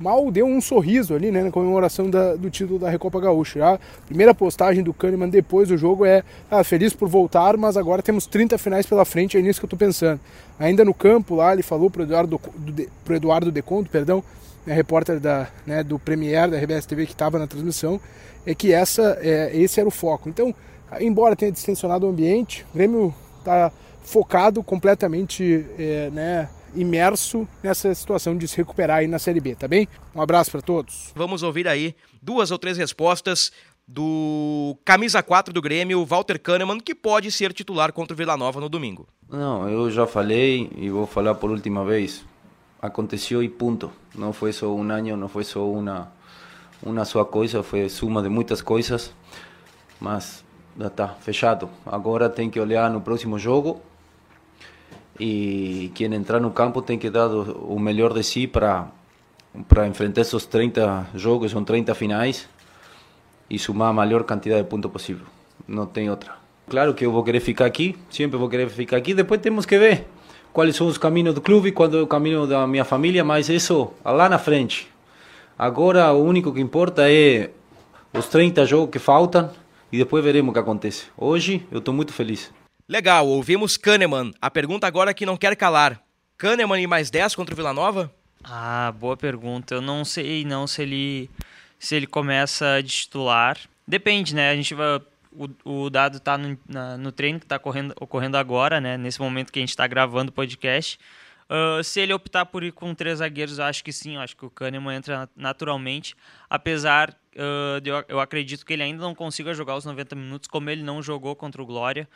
mal 0.00 0.30
deu 0.30 0.46
um 0.46 0.60
sorriso 0.60 1.14
ali, 1.14 1.30
né, 1.30 1.42
na 1.42 1.50
comemoração 1.50 2.08
da- 2.08 2.36
do 2.36 2.48
título 2.50 2.78
da 2.78 2.88
Recopa 2.88 3.20
Gaúcha. 3.20 3.74
A 3.74 3.78
primeira 4.06 4.32
postagem 4.32 4.82
do 4.82 4.94
Kahneman 4.94 5.28
depois 5.28 5.68
do 5.68 5.76
jogo 5.76 6.04
é 6.04 6.22
ah, 6.50 6.62
feliz 6.62 6.92
por 6.92 7.08
voltar, 7.08 7.56
mas 7.56 7.76
agora 7.76 8.00
temos 8.02 8.26
30 8.26 8.56
finais 8.58 8.86
pela 8.86 9.04
frente, 9.04 9.36
é 9.36 9.42
nisso 9.42 9.58
que 9.60 9.64
eu 9.64 9.66
estou 9.68 9.78
pensando. 9.78 10.20
Ainda 10.58 10.84
no 10.84 10.92
campo 10.94 11.34
lá, 11.36 11.52
ele 11.52 11.62
falou 11.62 11.88
pro 11.90 12.02
Eduardo, 12.02 12.40
do, 12.56 12.72
de- 12.72 12.88
pro 13.04 13.14
Eduardo 13.14 13.52
Deconto, 13.52 13.90
perdão, 13.90 14.22
né, 14.66 14.74
repórter 14.74 15.20
da, 15.20 15.48
né, 15.66 15.82
do 15.82 15.98
Premier 15.98 16.50
da 16.50 16.58
RBS 16.58 16.86
TV 16.86 17.06
que 17.06 17.12
estava 17.12 17.38
na 17.38 17.46
transmissão, 17.46 18.00
é 18.46 18.54
que 18.54 18.72
essa, 18.72 19.18
é, 19.20 19.56
esse 19.56 19.78
era 19.78 19.88
o 19.88 19.92
foco. 19.92 20.28
Então, 20.28 20.54
embora 21.00 21.36
tenha 21.36 21.52
distensionado 21.52 22.06
o 22.06 22.10
ambiente, 22.10 22.64
o 22.72 22.76
Grêmio 22.76 23.14
está 23.38 23.70
focado 24.02 24.62
completamente, 24.62 25.64
é, 25.78 26.10
né, 26.10 26.48
imerso 26.74 27.46
nessa 27.62 27.94
situação 27.94 28.36
de 28.36 28.46
se 28.46 28.56
recuperar 28.56 28.98
aí 28.98 29.06
na 29.06 29.18
Série 29.18 29.40
B, 29.40 29.54
tá 29.54 29.66
bem? 29.68 29.88
Um 30.14 30.20
abraço 30.20 30.50
para 30.50 30.60
todos. 30.60 31.12
Vamos 31.14 31.42
ouvir 31.42 31.66
aí 31.68 31.94
duas 32.20 32.50
ou 32.50 32.58
três 32.58 32.76
respostas 32.76 33.50
do 33.88 34.76
camisa 34.84 35.22
4 35.22 35.50
do 35.50 35.62
Grêmio, 35.62 36.04
Walter 36.04 36.38
Kahneman, 36.38 36.78
que 36.78 36.94
pode 36.94 37.32
ser 37.32 37.54
titular 37.54 37.90
contra 37.90 38.12
o 38.12 38.16
Vila 38.16 38.36
Nova 38.36 38.60
no 38.60 38.68
domingo. 38.68 39.08
Não, 39.26 39.66
eu 39.66 39.90
já 39.90 40.06
falei 40.06 40.70
e 40.76 40.90
vou 40.90 41.06
falar 41.06 41.34
por 41.36 41.50
última 41.50 41.82
vez. 41.86 42.22
Aconteceu 42.82 43.42
e 43.42 43.48
ponto. 43.48 43.90
Não 44.14 44.30
foi 44.34 44.52
só 44.52 44.72
um 44.74 44.82
ano, 44.82 45.16
não 45.16 45.28
foi 45.28 45.42
só 45.42 45.66
uma 45.66 46.12
uma 46.82 47.04
só 47.04 47.24
coisa, 47.24 47.62
foi 47.62 47.88
suma 47.88 48.22
de 48.22 48.28
muitas 48.28 48.60
coisas. 48.60 49.12
Mas 49.98 50.44
já 50.78 50.86
está 50.88 51.08
fechado. 51.08 51.70
Agora 51.86 52.28
tem 52.28 52.50
que 52.50 52.60
olhar 52.60 52.90
no 52.90 53.00
próximo 53.00 53.38
jogo 53.38 53.80
e 55.18 55.90
quem 55.94 56.12
entrar 56.14 56.40
no 56.40 56.50
campo 56.50 56.82
tem 56.82 56.98
que 56.98 57.08
dar 57.08 57.28
o 57.28 57.78
melhor 57.78 58.12
de 58.12 58.22
si 58.22 58.46
para 58.46 58.88
para 59.66 59.88
enfrentar 59.88 60.20
esses 60.20 60.44
30 60.44 61.08
jogos, 61.14 61.50
são 61.50 61.64
30 61.64 61.94
finais 61.94 62.46
e 63.50 63.58
sumar 63.58 63.90
a 63.90 63.92
maior 63.92 64.24
quantidade 64.24 64.62
de 64.62 64.68
pontos 64.68 64.90
possível. 64.90 65.26
Não 65.66 65.86
tem 65.86 66.10
outra. 66.10 66.32
Claro 66.68 66.92
que 66.94 67.04
eu 67.04 67.12
vou 67.12 67.24
querer 67.24 67.40
ficar 67.40 67.64
aqui, 67.64 67.96
sempre 68.10 68.36
vou 68.36 68.48
querer 68.48 68.68
ficar 68.68 68.96
aqui. 68.96 69.14
Depois 69.14 69.40
temos 69.40 69.64
que 69.64 69.78
ver 69.78 70.06
quais 70.52 70.76
são 70.76 70.86
os 70.86 70.98
caminhos 70.98 71.34
do 71.34 71.40
clube, 71.40 71.72
qual 71.72 71.92
é 71.92 72.00
o 72.00 72.06
caminho 72.06 72.46
da 72.46 72.66
minha 72.66 72.84
família, 72.84 73.24
mas 73.24 73.48
isso 73.48 73.92
lá 74.04 74.28
na 74.28 74.38
frente. 74.38 74.88
Agora 75.58 76.12
o 76.12 76.22
único 76.22 76.52
que 76.52 76.60
importa 76.60 77.10
é 77.10 77.50
os 78.12 78.26
30 78.28 78.64
jogos 78.66 78.90
que 78.90 78.98
faltam 78.98 79.50
e 79.90 79.98
depois 79.98 80.22
veremos 80.22 80.50
o 80.50 80.52
que 80.52 80.58
acontece. 80.58 81.06
Hoje 81.16 81.66
eu 81.70 81.78
estou 81.78 81.94
muito 81.94 82.12
feliz. 82.12 82.52
Legal, 82.88 83.26
ouvimos 83.26 83.76
Kahneman. 83.76 84.32
A 84.40 84.50
pergunta 84.50 84.86
agora 84.86 85.12
que 85.12 85.26
não 85.26 85.36
quer 85.36 85.56
calar. 85.56 86.00
Kahneman 86.36 86.80
e 86.80 86.86
mais 86.86 87.10
10 87.10 87.34
contra 87.34 87.54
o 87.54 87.56
Vila 87.56 87.72
Nova? 87.72 88.10
Ah, 88.44 88.94
boa 88.98 89.16
pergunta. 89.16 89.74
Eu 89.74 89.80
não 89.80 90.04
sei 90.04 90.44
não 90.44 90.66
se 90.66 90.82
ele 90.82 91.30
se 91.78 91.94
ele 91.94 92.06
começa 92.06 92.82
de 92.82 92.90
titular. 92.90 93.58
Depende, 93.86 94.34
né? 94.34 94.50
A 94.50 94.56
gente 94.56 94.74
vai 94.74 95.00
o, 95.32 95.84
o 95.84 95.90
dado 95.90 96.18
tá 96.18 96.36
no, 96.36 96.58
no 96.98 97.12
treino 97.12 97.38
que 97.38 97.44
está 97.44 97.58
correndo, 97.58 97.94
ocorrendo 98.00 98.36
agora, 98.36 98.80
né? 98.80 98.96
Nesse 98.96 99.20
momento 99.20 99.52
que 99.52 99.58
a 99.58 99.62
gente 99.62 99.70
está 99.70 99.86
gravando 99.86 100.30
o 100.30 100.32
podcast. 100.32 100.98
Ah, 101.48 101.80
se 101.82 102.00
ele 102.00 102.12
optar 102.12 102.46
por 102.46 102.62
ir 102.62 102.72
com 102.72 102.94
três 102.94 103.18
zagueiros, 103.18 103.58
eu 103.58 103.64
acho 103.64 103.82
que 103.82 103.92
sim. 103.92 104.16
Eu 104.16 104.20
acho 104.20 104.36
que 104.36 104.44
o 104.44 104.50
Kahneman 104.50 104.96
entra 104.96 105.28
naturalmente. 105.36 106.14
Apesar 106.48 107.14
ah, 107.36 107.80
de 107.80 107.90
eu, 107.90 108.04
eu 108.08 108.20
acredito 108.20 108.66
que 108.66 108.72
ele 108.72 108.82
ainda 108.82 109.00
não 109.02 109.14
consiga 109.14 109.54
jogar 109.54 109.76
os 109.76 109.84
90 109.84 110.14
minutos, 110.14 110.48
como 110.48 110.68
ele 110.70 110.82
não 110.82 111.02
jogou 111.02 111.34
contra 111.34 111.62
o 111.62 111.66
Glória. 111.66 112.08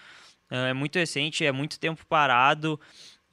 Ah, 0.50 0.68
é 0.68 0.72
muito 0.72 0.98
recente, 0.98 1.44
é 1.44 1.52
muito 1.52 1.78
tempo 1.78 2.04
parado 2.06 2.78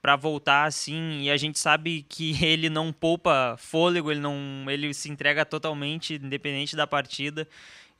para 0.01 0.15
voltar 0.15 0.65
assim 0.65 1.21
e 1.21 1.31
a 1.31 1.38
gente 1.38 1.59
sabe 1.59 2.03
que 2.07 2.33
ele 2.43 2.69
não 2.69 2.91
poupa 2.93 3.55
fôlego, 3.57 4.12
ele 4.12 4.19
não 4.19 4.65
ele 4.67 4.93
se 4.93 5.09
entrega 5.09 5.45
totalmente 5.45 6.15
independente 6.15 6.75
da 6.75 6.88
partida. 6.88 7.47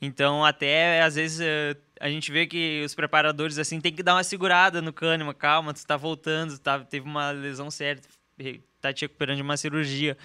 Então 0.02 0.46
até 0.46 1.02
às 1.02 1.16
vezes 1.16 1.42
eh, 1.42 1.76
a 2.00 2.10
gente 2.10 2.32
vê 2.32 2.48
que 2.48 2.84
os 2.86 2.96
preparadores 2.96 3.58
assim 3.60 3.82
tem 3.82 3.94
que 3.94 4.04
dar 4.04 4.16
uma 4.16 4.24
segurada 4.24 4.82
no 4.82 4.94
Kahneman, 4.94 5.34
calma, 5.34 5.74
tu 5.74 5.86
tá 5.86 5.98
voltando, 5.98 6.58
tá, 6.60 6.80
teve 6.80 7.06
uma 7.06 7.32
lesão 7.32 7.70
séria, 7.70 8.02
tá 8.82 8.92
te 8.94 9.02
recuperando 9.02 9.38
de 9.38 9.42
uma 9.42 9.58
cirurgia. 9.58 10.18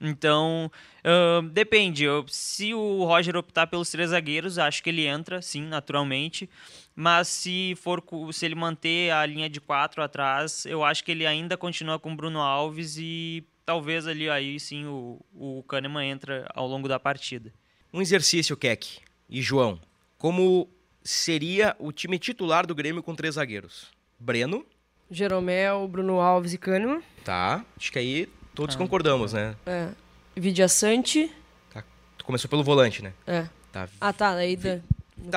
Então, 0.00 0.70
ahn, 1.04 1.48
depende. 1.48 2.04
Eu- 2.04 2.24
se 2.28 2.74
o 2.74 3.04
Roger 3.04 3.36
optar 3.36 3.66
pelos 3.66 3.90
três 3.90 4.10
zagueiros, 4.10 4.58
acho 4.58 4.82
que 4.82 4.90
ele 4.90 5.06
entra, 5.06 5.40
sim, 5.40 5.62
naturalmente. 5.62 6.48
Mas 6.94 7.28
se 7.28 7.74
for 7.80 8.02
se 8.32 8.44
ele 8.44 8.54
manter 8.54 9.10
a 9.12 9.24
linha 9.24 9.48
de 9.48 9.60
quatro 9.60 10.02
atrás, 10.02 10.66
eu 10.66 10.84
acho 10.84 11.02
que 11.04 11.10
ele 11.12 11.26
ainda 11.26 11.56
continua 11.56 11.98
com 11.98 12.14
Bruno 12.14 12.40
Alves 12.40 12.96
e 12.98 13.44
talvez 13.64 14.06
ali 14.06 14.28
aí 14.28 14.58
sim 14.60 14.84
o, 14.86 15.20
o 15.32 15.62
Kahneman 15.68 16.04
entra 16.10 16.46
ao 16.54 16.66
longo 16.66 16.88
da 16.88 16.98
partida. 17.00 17.52
Um 17.92 18.02
exercício, 18.02 18.56
Keck 18.56 18.98
e 19.30 19.40
João. 19.40 19.80
Como 20.18 20.68
seria 21.02 21.74
o 21.78 21.92
time 21.92 22.18
titular 22.18 22.66
do 22.66 22.74
Grêmio 22.74 23.02
com 23.02 23.14
três 23.14 23.34
zagueiros? 23.36 23.86
Breno, 24.18 24.64
Jeromel, 25.10 25.86
Bruno 25.88 26.20
Alves 26.20 26.52
e 26.52 26.58
Kahneman. 26.58 27.02
tá. 27.24 27.64
Acho 27.76 27.92
que 27.92 27.98
aí 27.98 28.28
Ah. 28.30 28.46
todos 28.54 28.76
concordamos, 28.76 29.32
né? 29.32 29.54
É. 29.66 29.88
Vidia 30.36 30.68
Sante. 30.68 31.30
Tá. 31.72 31.84
Tu 32.16 32.24
começou 32.24 32.48
pelo 32.48 32.62
volante, 32.64 33.02
né? 33.02 33.12
É. 33.26 33.46
Tá. 33.70 33.88
Ah, 34.00 34.12
tá. 34.12 34.30
Aí, 34.34 34.56
Tá, 34.56 34.80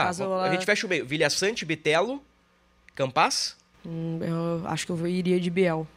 caso, 0.06 0.24
a 0.24 0.26
ela- 0.26 0.52
gente 0.52 0.66
fecha 0.66 0.86
o 0.86 0.90
meio. 0.90 1.06
Vilha 1.06 1.30
Sante, 1.30 1.64
Bitelo, 1.66 2.22
Campas, 2.96 3.56
Hum, 3.86 4.20
eu 4.24 4.68
acho 4.68 4.86
que 4.86 4.92
eu 4.92 5.08
iria 5.08 5.40
de 5.40 5.50
Biel. 5.52 5.88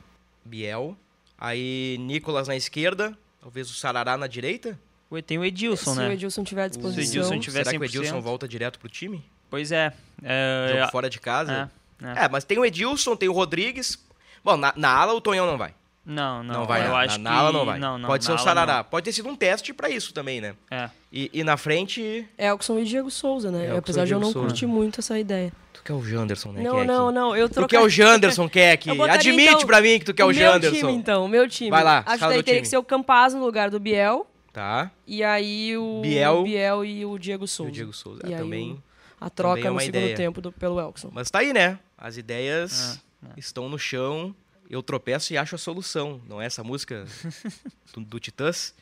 Biel. 0.44 0.94
Aí 1.38 1.96
Nicolas 2.00 2.46
na 2.48 2.54
esquerda, 2.57 3.16
talvez 3.40 3.70
o 3.70 3.74
Sarará 3.74 4.16
na 4.18 4.26
direita. 4.26 4.78
Ué, 5.11 5.22
Tem 5.22 5.38
o 5.38 5.44
Edilson, 5.44 5.94
Se 5.94 5.98
né? 6.00 6.09
o 6.09 6.12
Edilson 6.12 6.44
tiver 6.44 6.64
à 6.64 6.68
disposição. 6.68 7.02
Edilson 7.02 7.38
tiver 7.40 7.64
Será 7.64 7.70
que 7.70 7.76
o 7.78 7.81
100%? 7.81 7.85
Edilson 8.00 8.20
volta 8.20 8.46
direto 8.46 8.78
pro 8.78 8.90
time? 8.90 9.24
Pois 9.48 9.72
é. 9.72 9.90
é, 10.22 10.66
Jogo 10.72 10.81
é, 10.83 10.90
fora 10.90 11.09
de 11.09 11.18
casa? 11.18 11.70
é, 11.74 11.78
é. 12.02 12.24
É, 12.24 12.28
mas 12.28 12.44
tem 12.44 12.58
o 12.58 12.64
Edilson, 12.64 13.16
tem 13.16 13.28
o 13.28 13.32
Rodrigues. 13.32 13.98
Bom, 14.44 14.56
na, 14.56 14.72
na 14.76 14.88
ala 14.90 15.12
o 15.14 15.20
Tonhão 15.20 15.46
não 15.46 15.58
vai. 15.58 15.74
Não, 16.06 16.42
não, 16.42 16.61
Não, 16.61 16.64
vai, 16.66 16.87
eu 16.87 16.90
na, 16.92 16.98
acho 17.00 17.18
na 17.20 17.30
que 17.30 17.37
ala 17.37 17.52
não 17.52 17.66
vai. 17.66 17.78
Não, 17.78 17.98
não, 17.98 18.08
Pode 18.08 18.24
ser 18.24 18.30
na 18.30 18.37
o 18.37 18.38
Sarará. 18.38 18.82
Pode 18.82 19.04
ter 19.04 19.12
sido 19.12 19.28
um 19.28 19.37
teste 19.37 19.74
pra 19.74 19.90
isso 19.90 20.14
também, 20.14 20.40
né? 20.40 20.54
não. 20.70 20.78
É. 20.78 20.90
E, 21.12 21.30
e 21.34 21.44
na 21.44 21.58
frente, 21.58 22.26
Elkson 22.38 22.78
e 22.78 22.84
Diego 22.84 23.11
Souza, 23.11 23.50
né? 23.50 23.64
Elkson 23.66 23.78
Apesar 23.78 24.02
e 24.04 24.06
de 24.06 24.12
eu 24.14 24.20
não 24.20 24.32
Souza. 24.32 24.48
curtir 24.48 24.64
muito 24.66 25.00
essa 25.00 25.18
ideia. 25.18 25.52
tu 25.72 25.82
quer 25.82 25.92
o 25.92 26.02
Janderson, 26.02 26.52
né, 26.52 26.62
não, 26.62 26.76
Keck? 26.76 26.87
não, 26.87 27.11
não. 27.12 27.37
Eu 27.37 27.46
Tu 27.48 27.54
trocar... 27.54 27.68
quer 27.68 27.80
o 27.80 27.88
Janderson, 27.90 28.48
Keck. 28.48 28.88
Admite 29.02 29.48
então, 29.54 29.66
pra 29.66 29.82
mim 29.82 29.98
que 29.98 30.06
tu 30.06 30.14
quer 30.14 30.24
o, 30.24 30.28
meu 30.28 30.34
Janderson. 30.37 30.76
time, 30.76 30.92
então. 30.94 31.24
O 31.26 31.28
meu 31.28 31.46
time. 31.46 31.68
Vai 31.70 31.84
lá, 31.84 32.02
Acho 32.06 32.20
que 32.22 32.28
daí 32.30 32.42
teria 32.42 32.61
que 32.62 32.68
ser 32.68 32.78
o 32.78 32.82
Campaz 32.82 33.34
no 33.34 33.44
lugar 33.44 33.68
do 33.68 33.78
Biel. 33.78 34.26
Tá. 34.50 34.90
E 35.06 35.22
aí 35.22 35.76
o 35.76 36.00
Biel. 36.00 36.42
Biel 36.42 36.84
e 36.87 37.04
o 37.04 37.18
Diego 37.18 37.44
E 37.44 37.48
Souza. 37.48 37.70
o 37.70 37.72
Diego 37.72 37.92
Souza. 37.92 38.22
E 38.26 38.32
É, 38.32 38.37
aí 38.37 38.42
também. 38.42 38.72
o- 38.72 38.82
a 39.20 39.31
troca 39.31 39.61
é 39.61 39.64
no 39.64 39.72
uma 39.72 39.81
segundo 39.81 39.96
ideia. 40.02 40.16
tempo 40.16 40.40
do- 40.40 40.52
pelo 40.52 40.81
Elkson. 40.81 41.11
Mas 41.12 41.31
tá 41.31 41.40
aí, 41.40 41.52
né? 41.52 41.78
As 41.96 42.16
ideias 42.16 43.00
É, 43.24 43.38
estão 43.38 43.68
no 43.68 43.78
chão. 43.78 44.35
Eu 44.70 44.83
tropeço 44.83 45.33
e 45.33 45.38
acho 45.38 45.54
a 45.54 45.59
solução. 45.59 46.20
Não 46.28 46.40
é 46.42 46.46
essa 46.46 46.62
música 46.62 47.04
do, 47.94 48.00
do 48.00 48.20
Titãs? 48.20 48.74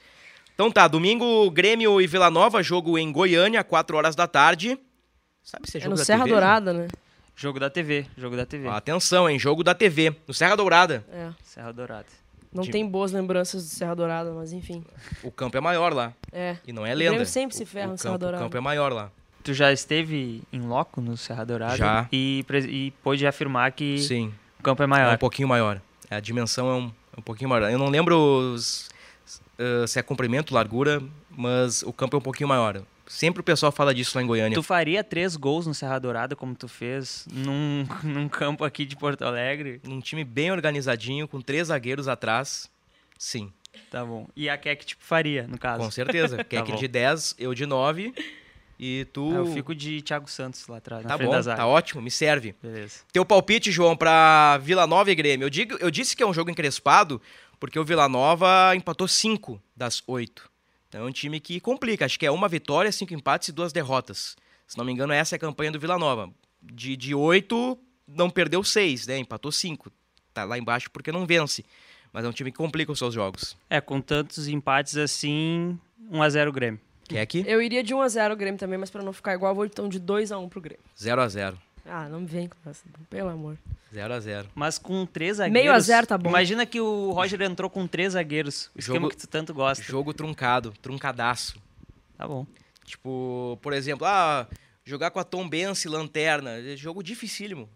Então 0.54 0.70
tá, 0.70 0.88
domingo, 0.88 1.50
Grêmio 1.50 2.00
e 2.00 2.06
Vila 2.06 2.30
Nova, 2.30 2.62
jogo 2.62 2.98
em 2.98 3.12
Goiânia, 3.12 3.62
4 3.62 3.96
horas 3.96 4.16
da 4.16 4.26
tarde. 4.26 4.78
Sabe 5.42 5.70
se 5.70 5.76
é 5.76 5.80
É 5.80 5.82
jogo 5.82 5.90
no 5.92 5.96
da 5.98 6.04
Serra 6.04 6.24
TV? 6.24 6.30
Dourada, 6.30 6.72
né? 6.72 6.88
Jogo 7.36 7.60
da 7.60 7.68
TV, 7.70 8.06
jogo 8.16 8.34
da 8.36 8.46
TV. 8.46 8.66
Ó, 8.66 8.72
atenção, 8.72 9.28
hein? 9.28 9.38
Jogo 9.38 9.62
da 9.62 9.74
TV, 9.74 10.16
no 10.26 10.32
Serra 10.34 10.56
Dourada. 10.56 11.04
É. 11.12 11.30
Serra 11.44 11.70
Dourada. 11.72 12.06
Não 12.52 12.62
Time. 12.62 12.72
tem 12.72 12.88
boas 12.88 13.12
lembranças 13.12 13.62
do 13.64 13.68
Serra 13.68 13.94
Dourada, 13.94 14.32
mas 14.32 14.52
enfim. 14.54 14.82
O 15.22 15.30
campo 15.30 15.56
é 15.58 15.60
maior 15.60 15.92
lá. 15.92 16.14
É. 16.32 16.56
E 16.66 16.72
não 16.72 16.86
é 16.86 16.94
O 16.94 16.96
lenda. 16.96 17.10
Grêmio 17.10 17.26
sempre 17.26 17.54
se 17.54 17.62
O- 17.64 17.66
ferra 17.66 17.88
o 17.88 17.90
no 17.92 17.98
Serra 17.98 18.14
campo, 18.14 18.16
O 18.16 18.26
Dourada. 18.26 18.44
campo 18.44 18.56
é 18.56 18.60
maior 18.60 18.92
lá. 18.92 19.12
Tu 19.46 19.54
já 19.54 19.72
esteve 19.72 20.42
em 20.52 20.60
loco 20.60 21.00
no 21.00 21.16
Serra 21.16 21.44
Dourada? 21.44 21.76
Já. 21.76 22.08
E, 22.12 22.44
e 22.68 22.90
pôde 23.02 23.24
afirmar 23.24 23.70
que 23.70 23.96
Sim, 24.00 24.34
o 24.58 24.62
campo 24.62 24.82
é 24.82 24.84
é 24.84 24.86
maior. 24.88 25.14
um 25.14 25.18
pouquinho 25.18 25.46
maior. 25.46 25.80
A 26.10 26.18
dimensão 26.18 26.68
é 26.68 26.74
um, 26.74 26.86
é 27.16 27.20
um 27.20 27.22
pouquinho 27.22 27.48
maior. 27.48 27.70
Eu 27.70 27.78
não 27.78 27.88
lembro 27.88 28.16
os- 28.18 28.88
uh, 29.56 29.86
se 29.86 30.00
é 30.00 30.02
comprimento, 30.02 30.52
largura, 30.52 31.00
mas 31.30 31.84
o 31.84 31.92
campo 31.92 32.16
é 32.16 32.18
um 32.18 32.22
pouquinho 32.22 32.48
maior. 32.48 32.82
Sempre 33.06 33.40
o 33.40 33.44
pessoal 33.44 33.70
fala 33.70 33.94
disso 33.94 34.18
lá 34.18 34.22
em 34.24 34.26
Goiânia. 34.26 34.56
Tu 34.56 34.64
faria 34.64 35.04
três 35.04 35.36
gols 35.36 35.64
no 35.64 35.72
Serra 35.72 36.00
Dourada, 36.00 36.34
como 36.34 36.52
tu 36.56 36.66
fez 36.66 37.24
num, 37.32 37.86
num 38.02 38.28
campo 38.28 38.64
aqui 38.64 38.84
de 38.84 38.96
Porto 38.96 39.22
Alegre? 39.22 39.80
Num 39.84 40.00
time 40.00 40.24
bem 40.24 40.50
organizadinho, 40.50 41.28
com 41.28 41.40
três 41.40 41.68
zagueiros 41.68 42.08
atrás, 42.08 42.68
sim, 43.16 43.52
Tá 43.90 44.04
bom. 44.04 44.26
E 44.34 44.48
a 44.48 44.56
Keck, 44.58 44.84
tipo, 44.86 45.04
faria, 45.04 45.46
no 45.46 45.56
caso. 45.58 45.84
com 45.84 45.90
certeza. 45.90 46.42
Que 46.48 46.60
bom. 46.62 46.74
de 46.76 46.88
10, 46.88 47.36
eu 47.38 47.54
de 47.54 47.64
9 47.66 48.12
e 48.78 49.06
tu... 49.12 49.30
Ah, 49.32 49.36
eu 49.36 49.46
fico 49.46 49.74
de 49.74 50.02
Thiago 50.02 50.28
Santos 50.30 50.66
lá 50.68 50.78
atrás, 50.78 51.04
Tá 51.04 51.16
bom, 51.16 51.42
tá 51.42 51.66
ótimo, 51.66 52.02
me 52.02 52.10
serve. 52.10 52.54
Beleza. 52.62 53.00
Teu 53.12 53.24
palpite, 53.24 53.70
João, 53.70 53.96
pra 53.96 54.58
Vila 54.58 54.86
Nova 54.86 55.10
e 55.10 55.14
Grêmio. 55.14 55.46
Eu, 55.46 55.50
digo, 55.50 55.76
eu 55.80 55.90
disse 55.90 56.16
que 56.16 56.22
é 56.22 56.26
um 56.26 56.34
jogo 56.34 56.50
encrespado 56.50 57.20
porque 57.58 57.78
o 57.78 57.84
Vila 57.84 58.08
Nova 58.08 58.74
empatou 58.76 59.08
cinco 59.08 59.60
das 59.74 60.02
oito. 60.06 60.50
Então 60.88 61.02
é 61.02 61.04
um 61.08 61.12
time 61.12 61.40
que 61.40 61.58
complica. 61.60 62.04
Acho 62.04 62.18
que 62.18 62.26
é 62.26 62.30
uma 62.30 62.48
vitória, 62.48 62.92
cinco 62.92 63.14
empates 63.14 63.48
e 63.48 63.52
duas 63.52 63.72
derrotas. 63.72 64.36
Se 64.66 64.76
não 64.76 64.84
me 64.84 64.92
engano, 64.92 65.12
essa 65.12 65.34
é 65.34 65.36
a 65.36 65.40
campanha 65.40 65.72
do 65.72 65.80
Vila 65.80 65.98
Nova. 65.98 66.30
De, 66.60 66.96
de 66.96 67.14
oito, 67.14 67.78
não 68.06 68.28
perdeu 68.28 68.62
seis, 68.62 69.06
né? 69.06 69.18
Empatou 69.18 69.52
cinco. 69.52 69.90
Tá 70.34 70.44
lá 70.44 70.58
embaixo 70.58 70.90
porque 70.90 71.10
não 71.10 71.26
vence. 71.26 71.64
Mas 72.12 72.24
é 72.24 72.28
um 72.28 72.32
time 72.32 72.50
que 72.50 72.58
complica 72.58 72.92
os 72.92 72.98
seus 72.98 73.14
jogos. 73.14 73.56
É, 73.68 73.80
com 73.80 74.00
tantos 74.00 74.48
empates 74.48 74.96
assim, 74.96 75.78
1x0 76.10 76.52
Grêmio. 76.52 76.80
Quer 77.08 77.20
aqui? 77.20 77.44
Eu 77.46 77.62
iria 77.62 77.82
de 77.82 77.94
1x0 77.94 78.32
o 78.32 78.36
Grêmio 78.36 78.58
também, 78.58 78.78
mas 78.78 78.90
pra 78.90 79.02
não 79.02 79.12
ficar 79.12 79.34
igual, 79.34 79.52
eu 79.52 79.56
vou 79.56 79.64
então 79.64 79.88
de 79.88 80.00
2x1 80.00 80.48
pro 80.48 80.60
Grêmio. 80.60 80.82
0 81.00 81.20
a 81.22 81.28
0 81.28 81.58
Ah, 81.84 82.08
não 82.08 82.20
me 82.20 82.26
vem 82.26 82.48
com 82.48 82.56
essa, 82.70 82.82
pelo 83.08 83.28
amor. 83.28 83.56
0 83.94 84.12
a 84.14 84.18
0 84.20 84.48
Mas 84.54 84.78
com 84.78 85.06
três 85.06 85.36
zagueiros... 85.36 85.62
Meio 85.62 85.72
a 85.72 85.78
zero 85.78 86.06
tá 86.06 86.18
bom. 86.18 86.28
Imagina 86.28 86.66
que 86.66 86.80
o 86.80 87.12
Roger 87.12 87.40
entrou 87.42 87.70
com 87.70 87.86
três 87.86 88.14
zagueiros. 88.14 88.70
O 88.74 88.78
esquema 88.80 88.98
Jogo- 89.00 89.10
que 89.10 89.16
tu 89.16 89.26
tanto 89.28 89.54
gosta. 89.54 89.82
Jogo 89.84 90.12
truncado, 90.12 90.72
truncadaço. 90.82 91.56
Tá 92.18 92.26
bom. 92.26 92.44
Tipo, 92.84 93.58
por 93.62 93.72
exemplo, 93.72 94.06
ah, 94.06 94.46
jogar 94.84 95.10
com 95.10 95.18
a 95.20 95.24
Tom 95.24 95.48
Bense 95.48 95.88
lanterna. 95.88 96.58
é 96.58 96.76
Jogo 96.76 97.02
dificílimo. 97.02 97.68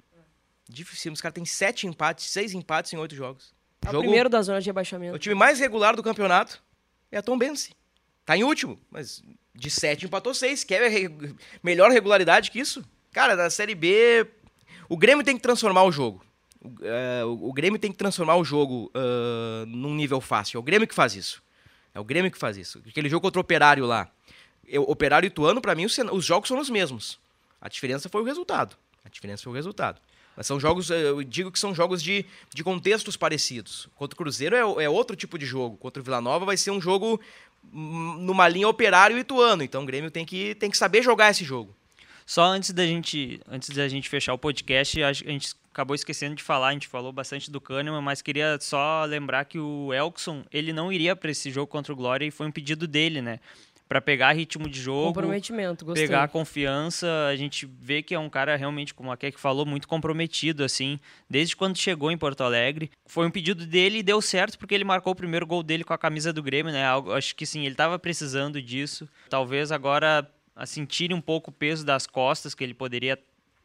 Dificílimo. 0.69 1.14
Os 1.14 1.21
caras 1.21 1.35
têm 1.35 1.45
sete 1.45 1.87
empates, 1.87 2.27
seis 2.27 2.53
empates 2.53 2.93
em 2.93 2.97
oito 2.97 3.14
jogos. 3.14 3.53
É 3.85 3.88
o 3.88 3.93
Jogo- 3.93 4.03
primeiro 4.05 4.29
da 4.29 4.43
zona 4.43 4.61
de 4.61 4.66
rebaixamento. 4.66 5.14
O 5.14 5.19
time 5.19 5.35
mais 5.35 5.59
regular 5.61 5.95
do 5.97 6.03
campeonato 6.03 6.62
é 7.11 7.19
a 7.19 7.23
Tom 7.23 7.38
Bense. 7.38 7.73
Tá 8.31 8.37
em 8.37 8.45
último, 8.45 8.79
mas 8.93 9.25
de 9.53 9.69
sete 9.69 10.05
empatou 10.07 10.33
seis. 10.33 10.62
Quer 10.62 10.88
re- 10.88 11.35
melhor 11.64 11.90
regularidade 11.90 12.49
que 12.53 12.61
isso? 12.61 12.81
Cara, 13.11 13.35
na 13.35 13.51
Série 13.51 13.75
B, 13.75 14.25
o 14.88 14.97
Grêmio 14.97 15.25
tem 15.25 15.35
que 15.37 15.43
transformar 15.43 15.83
o 15.83 15.90
jogo. 15.90 16.25
O, 16.62 16.69
é, 16.81 17.25
o- 17.25 17.53
Grêmio 17.53 17.77
tem 17.77 17.90
que 17.90 17.99
transformar 17.99 18.37
o 18.37 18.45
jogo 18.45 18.88
ah, 18.95 19.64
num 19.66 19.97
nível 19.97 20.21
fácil. 20.21 20.59
É 20.59 20.61
o 20.61 20.62
Grêmio 20.62 20.87
que 20.87 20.95
faz 20.95 21.16
isso. 21.16 21.43
É 21.93 21.99
o 21.99 22.05
Grêmio 22.05 22.31
que 22.31 22.38
faz 22.38 22.57
isso. 22.57 22.81
Aquele 22.88 23.09
jogo 23.09 23.23
contra 23.23 23.40
o 23.40 23.43
Operário 23.43 23.85
lá. 23.85 24.09
Eu, 24.64 24.85
Operário 24.85 25.27
e 25.27 25.31
Ituano, 25.31 25.61
pra 25.61 25.75
mim, 25.75 25.85
os, 25.87 25.99
os 25.99 26.25
jogos 26.25 26.47
são 26.47 26.61
os 26.61 26.71
mesmos. 26.71 27.19
A 27.61 27.69
diferença 27.69 28.09
foi 28.09 28.23
o 28.23 28.25
resultado. 28.25 28.77
A 29.05 29.09
diferença 29.09 29.43
foi 29.43 29.51
o 29.53 29.57
resultado. 29.57 30.01
Mas 30.37 30.47
são 30.47 30.61
jogos, 30.61 30.88
eh, 30.93 31.03
eu 31.09 31.25
digo 31.25 31.51
que 31.51 31.59
são 31.59 31.75
jogos 31.75 32.01
de, 32.01 32.25
de 32.55 32.62
contextos 32.62 33.16
parecidos. 33.16 33.88
Contra 33.97 34.14
o 34.14 34.16
Cruzeiro 34.16 34.55
é, 34.55 34.85
é 34.85 34.88
outro 34.88 35.16
tipo 35.16 35.37
de 35.37 35.45
jogo. 35.45 35.77
Contra 35.77 36.01
o 36.01 36.05
Vila 36.05 36.21
Nova 36.21 36.47
vai 36.47 36.57
ser 36.57 36.71
um 36.71 36.81
jogo 36.81 37.21
numa 37.73 38.49
linha 38.49 38.68
Operário 38.68 39.16
e 39.16 39.20
Ituano. 39.20 39.62
Então 39.62 39.83
o 39.83 39.87
Grêmio 39.87 40.11
tem 40.11 40.25
que, 40.25 40.55
tem 40.57 40.70
que 40.70 40.77
saber 40.77 41.03
jogar 41.03 41.31
esse 41.31 41.44
jogo. 41.44 41.75
Só 42.27 42.44
antes 42.44 42.70
da 42.70 42.87
gente, 42.87 43.40
antes 43.49 43.70
da 43.70 43.88
gente 43.88 44.09
fechar 44.09 44.33
o 44.33 44.38
podcast, 44.38 45.03
a 45.03 45.12
gente 45.12 45.55
acabou 45.73 45.94
esquecendo 45.94 46.37
de 46.37 46.42
falar, 46.42 46.68
a 46.68 46.73
gente 46.73 46.87
falou 46.87 47.12
bastante 47.12 47.51
do 47.51 47.61
Kahneman, 47.61 48.01
mas 48.01 48.23
queria 48.23 48.57
só 48.61 49.05
lembrar 49.05 49.44
que 49.46 49.59
o 49.59 49.92
Elkson, 49.92 50.44
ele 50.53 50.73
não 50.73 50.92
iria 50.92 51.16
para 51.16 51.31
esse 51.31 51.51
jogo 51.51 51.66
contra 51.66 51.92
o 51.92 51.96
Glória 51.96 52.25
e 52.25 52.31
foi 52.31 52.46
um 52.46 52.53
pedido 52.53 52.87
dele, 52.87 53.20
né? 53.20 53.40
Para 53.90 54.00
pegar 54.00 54.31
ritmo 54.31 54.68
de 54.68 54.81
jogo, 54.81 55.09
Comprometimento, 55.09 55.85
gostei. 55.85 56.07
pegar 56.07 56.29
confiança, 56.29 57.09
a 57.26 57.35
gente 57.35 57.66
vê 57.66 58.05
que 58.05 58.14
é 58.14 58.18
um 58.20 58.31
cara 58.31 58.55
realmente, 58.55 58.94
como 58.94 59.11
a 59.11 59.16
Keck 59.16 59.40
falou, 59.40 59.66
muito 59.66 59.88
comprometido, 59.88 60.62
assim, 60.62 61.00
desde 61.29 61.57
quando 61.57 61.76
chegou 61.76 62.09
em 62.09 62.16
Porto 62.16 62.44
Alegre. 62.44 62.88
Foi 63.05 63.26
um 63.26 63.33
pedido 63.33 63.66
dele 63.66 63.98
e 63.98 64.03
deu 64.05 64.22
certo 64.22 64.57
porque 64.61 64.76
ele 64.76 64.85
marcou 64.85 65.12
o 65.12 65.16
primeiro 65.16 65.44
gol 65.44 65.64
dele 65.64 65.83
com 65.83 65.92
a 65.92 65.98
camisa 65.98 66.33
do 66.33 66.40
Grêmio, 66.40 66.72
né? 66.72 66.85
Algo, 66.85 67.12
acho 67.12 67.35
que 67.35 67.44
sim, 67.44 67.62
ele 67.62 67.74
estava 67.74 67.98
precisando 67.98 68.62
disso. 68.62 69.09
Talvez 69.29 69.72
agora 69.72 70.24
assim, 70.55 70.85
tire 70.85 71.12
um 71.12 71.20
pouco 71.20 71.50
o 71.50 71.53
peso 71.53 71.85
das 71.85 72.07
costas 72.07 72.55
que 72.55 72.62
ele 72.62 72.74
poderia 72.74 73.18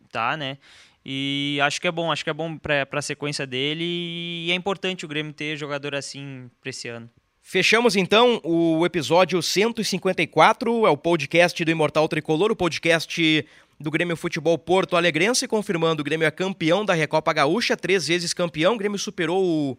estar, 0.05 0.35
né? 0.35 0.57
E 1.05 1.59
acho 1.61 1.79
que 1.79 1.87
é 1.87 1.91
bom, 1.91 2.11
acho 2.11 2.23
que 2.23 2.31
é 2.31 2.33
bom 2.33 2.57
para 2.57 2.87
a 2.91 3.01
sequência 3.01 3.45
dele 3.45 3.83
e 3.83 4.49
é 4.49 4.55
importante 4.55 5.05
o 5.05 5.07
Grêmio 5.07 5.33
ter 5.33 5.55
jogador 5.55 5.93
assim 5.93 6.49
para 6.59 6.71
esse 6.71 6.87
ano. 6.87 7.07
Fechamos 7.55 7.95
então 7.95 8.41
o 8.43 8.83
episódio 8.87 9.39
154, 9.39 10.87
é 10.87 10.89
o 10.89 10.97
podcast 10.97 11.63
do 11.63 11.69
Imortal 11.69 12.07
Tricolor, 12.07 12.51
o 12.51 12.55
podcast 12.55 13.47
do 13.79 13.91
Grêmio 13.91 14.17
Futebol 14.17 14.57
Porto 14.57 14.97
Alegrense, 14.97 15.47
confirmando 15.47 16.01
o 16.01 16.03
Grêmio 16.03 16.25
é 16.25 16.31
campeão 16.31 16.83
da 16.83 16.95
Recopa 16.95 17.31
Gaúcha, 17.31 17.77
três 17.77 18.07
vezes 18.07 18.33
campeão. 18.33 18.73
O 18.73 18.77
Grêmio 18.79 18.97
superou 18.97 19.45
o, 19.45 19.77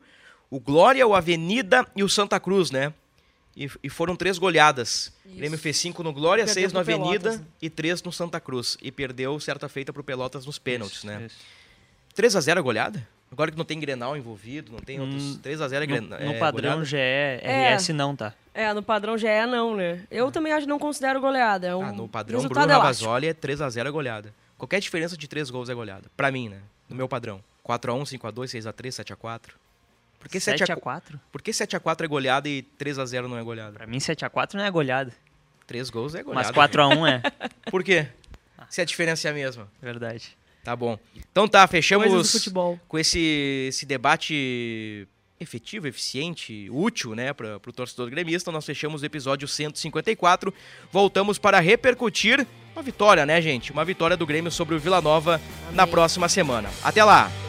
o 0.48 0.60
Glória, 0.60 1.04
o 1.04 1.12
Avenida 1.12 1.84
e 1.96 2.04
o 2.04 2.08
Santa 2.08 2.38
Cruz, 2.38 2.70
né? 2.70 2.94
E, 3.56 3.68
e 3.82 3.90
foram 3.90 4.14
três 4.14 4.38
goleadas. 4.38 5.12
O 5.24 5.36
Grêmio 5.36 5.58
fez 5.58 5.76
cinco 5.76 6.04
no 6.04 6.12
Glória, 6.12 6.44
Perdeu 6.44 6.62
seis 6.62 6.72
no 6.72 6.78
Avenida 6.78 7.18
Pelotas, 7.18 7.40
né? 7.40 7.46
e 7.60 7.68
três 7.68 8.00
no 8.00 8.12
Santa 8.12 8.38
Cruz. 8.38 8.78
E 8.80 8.92
perdeu 8.92 9.40
certa 9.40 9.68
feita 9.68 9.92
pro 9.92 10.04
Pelotas 10.04 10.46
nos 10.46 10.56
pênaltis, 10.56 10.98
Isso, 10.98 11.06
né? 11.08 11.26
isso. 11.26 11.36
3 12.14 12.36
a 12.36 12.40
0 12.40 12.60
a 12.60 12.62
goleada? 12.62 13.15
Agora 13.36 13.50
que 13.50 13.58
não 13.58 13.66
tem 13.66 13.78
Grenal 13.78 14.16
envolvido, 14.16 14.72
não 14.72 14.78
tem 14.78 14.98
outros. 14.98 15.22
Hum, 15.22 15.38
3 15.42 15.60
a 15.60 15.68
0 15.68 15.84
é 15.84 15.86
No, 15.86 15.92
Grenal. 15.92 16.20
no 16.20 16.32
é 16.32 16.38
padrão 16.38 16.70
goleada? 16.70 16.84
GE, 16.86 16.96
É. 16.96 17.74
RS 17.74 17.90
não, 17.90 18.16
tá? 18.16 18.32
É, 18.54 18.72
no 18.72 18.82
padrão 18.82 19.18
GE 19.18 19.26
não, 19.46 19.76
né? 19.76 20.00
Eu 20.10 20.32
também 20.32 20.54
acho 20.54 20.62
que 20.62 20.70
não 20.70 20.78
considero 20.78 21.20
goleada. 21.20 21.66
É 21.66 21.76
um 21.76 21.82
Ah, 21.82 21.92
no 21.92 22.08
padrão 22.08 22.40
Bruno. 22.48 22.66
Ravazoli 22.66 23.26
é 23.26 23.34
3x0 23.34 23.86
a 23.86 23.90
goleada. 23.90 24.32
Qualquer 24.56 24.80
diferença 24.80 25.18
de 25.18 25.28
três 25.28 25.50
gols 25.50 25.68
é 25.68 25.74
goleada. 25.74 26.04
Pra 26.16 26.32
mim, 26.32 26.48
né? 26.48 26.60
No 26.88 26.96
meu 26.96 27.06
padrão. 27.06 27.44
4x1, 27.62 28.18
5x2, 28.18 28.48
6x3, 28.48 29.04
7x4. 29.04 29.40
Por 30.18 30.30
que 30.30 30.40
7 30.40 30.60
7 30.60 30.72
a 30.72 30.76
4 30.76 31.20
Por 31.30 31.42
que 31.42 31.50
7x4 31.50 32.04
é 32.04 32.08
goleada 32.08 32.48
e 32.48 32.62
3x0 32.80 33.28
não 33.28 33.36
é 33.36 33.42
goleada? 33.42 33.72
Pra 33.74 33.86
mim, 33.86 33.98
7x4 33.98 34.54
não 34.54 34.64
é 34.64 34.70
goleada. 34.70 35.12
Três 35.66 35.90
gols 35.90 36.14
é 36.14 36.22
goleada. 36.22 36.50
Mas 36.56 36.70
4x1 36.70 37.06
é. 37.06 37.22
Por 37.70 37.84
quê? 37.84 38.08
Se 38.70 38.80
a 38.80 38.84
diferença 38.86 39.28
é 39.28 39.30
a 39.30 39.34
mesma. 39.34 39.68
Verdade. 39.82 40.34
Tá 40.66 40.74
bom. 40.74 40.98
Então 41.30 41.46
tá, 41.46 41.64
fechamos 41.68 42.08
com 42.88 42.98
esse, 42.98 43.68
esse 43.68 43.86
debate 43.86 45.06
efetivo, 45.38 45.86
eficiente, 45.86 46.68
útil, 46.72 47.14
né, 47.14 47.32
para 47.32 47.54
o 47.54 47.72
torcedor 47.72 48.10
gremista. 48.10 48.50
Nós 48.50 48.66
fechamos 48.66 49.00
o 49.00 49.06
episódio 49.06 49.46
154. 49.46 50.52
Voltamos 50.90 51.38
para 51.38 51.60
repercutir 51.60 52.44
uma 52.74 52.82
vitória, 52.82 53.24
né, 53.24 53.40
gente? 53.40 53.70
Uma 53.70 53.84
vitória 53.84 54.16
do 54.16 54.26
Grêmio 54.26 54.50
sobre 54.50 54.74
o 54.74 54.80
Vila 54.80 55.00
Nova 55.00 55.40
na 55.72 55.86
próxima 55.86 56.28
semana. 56.28 56.68
Até 56.82 57.04
lá! 57.04 57.45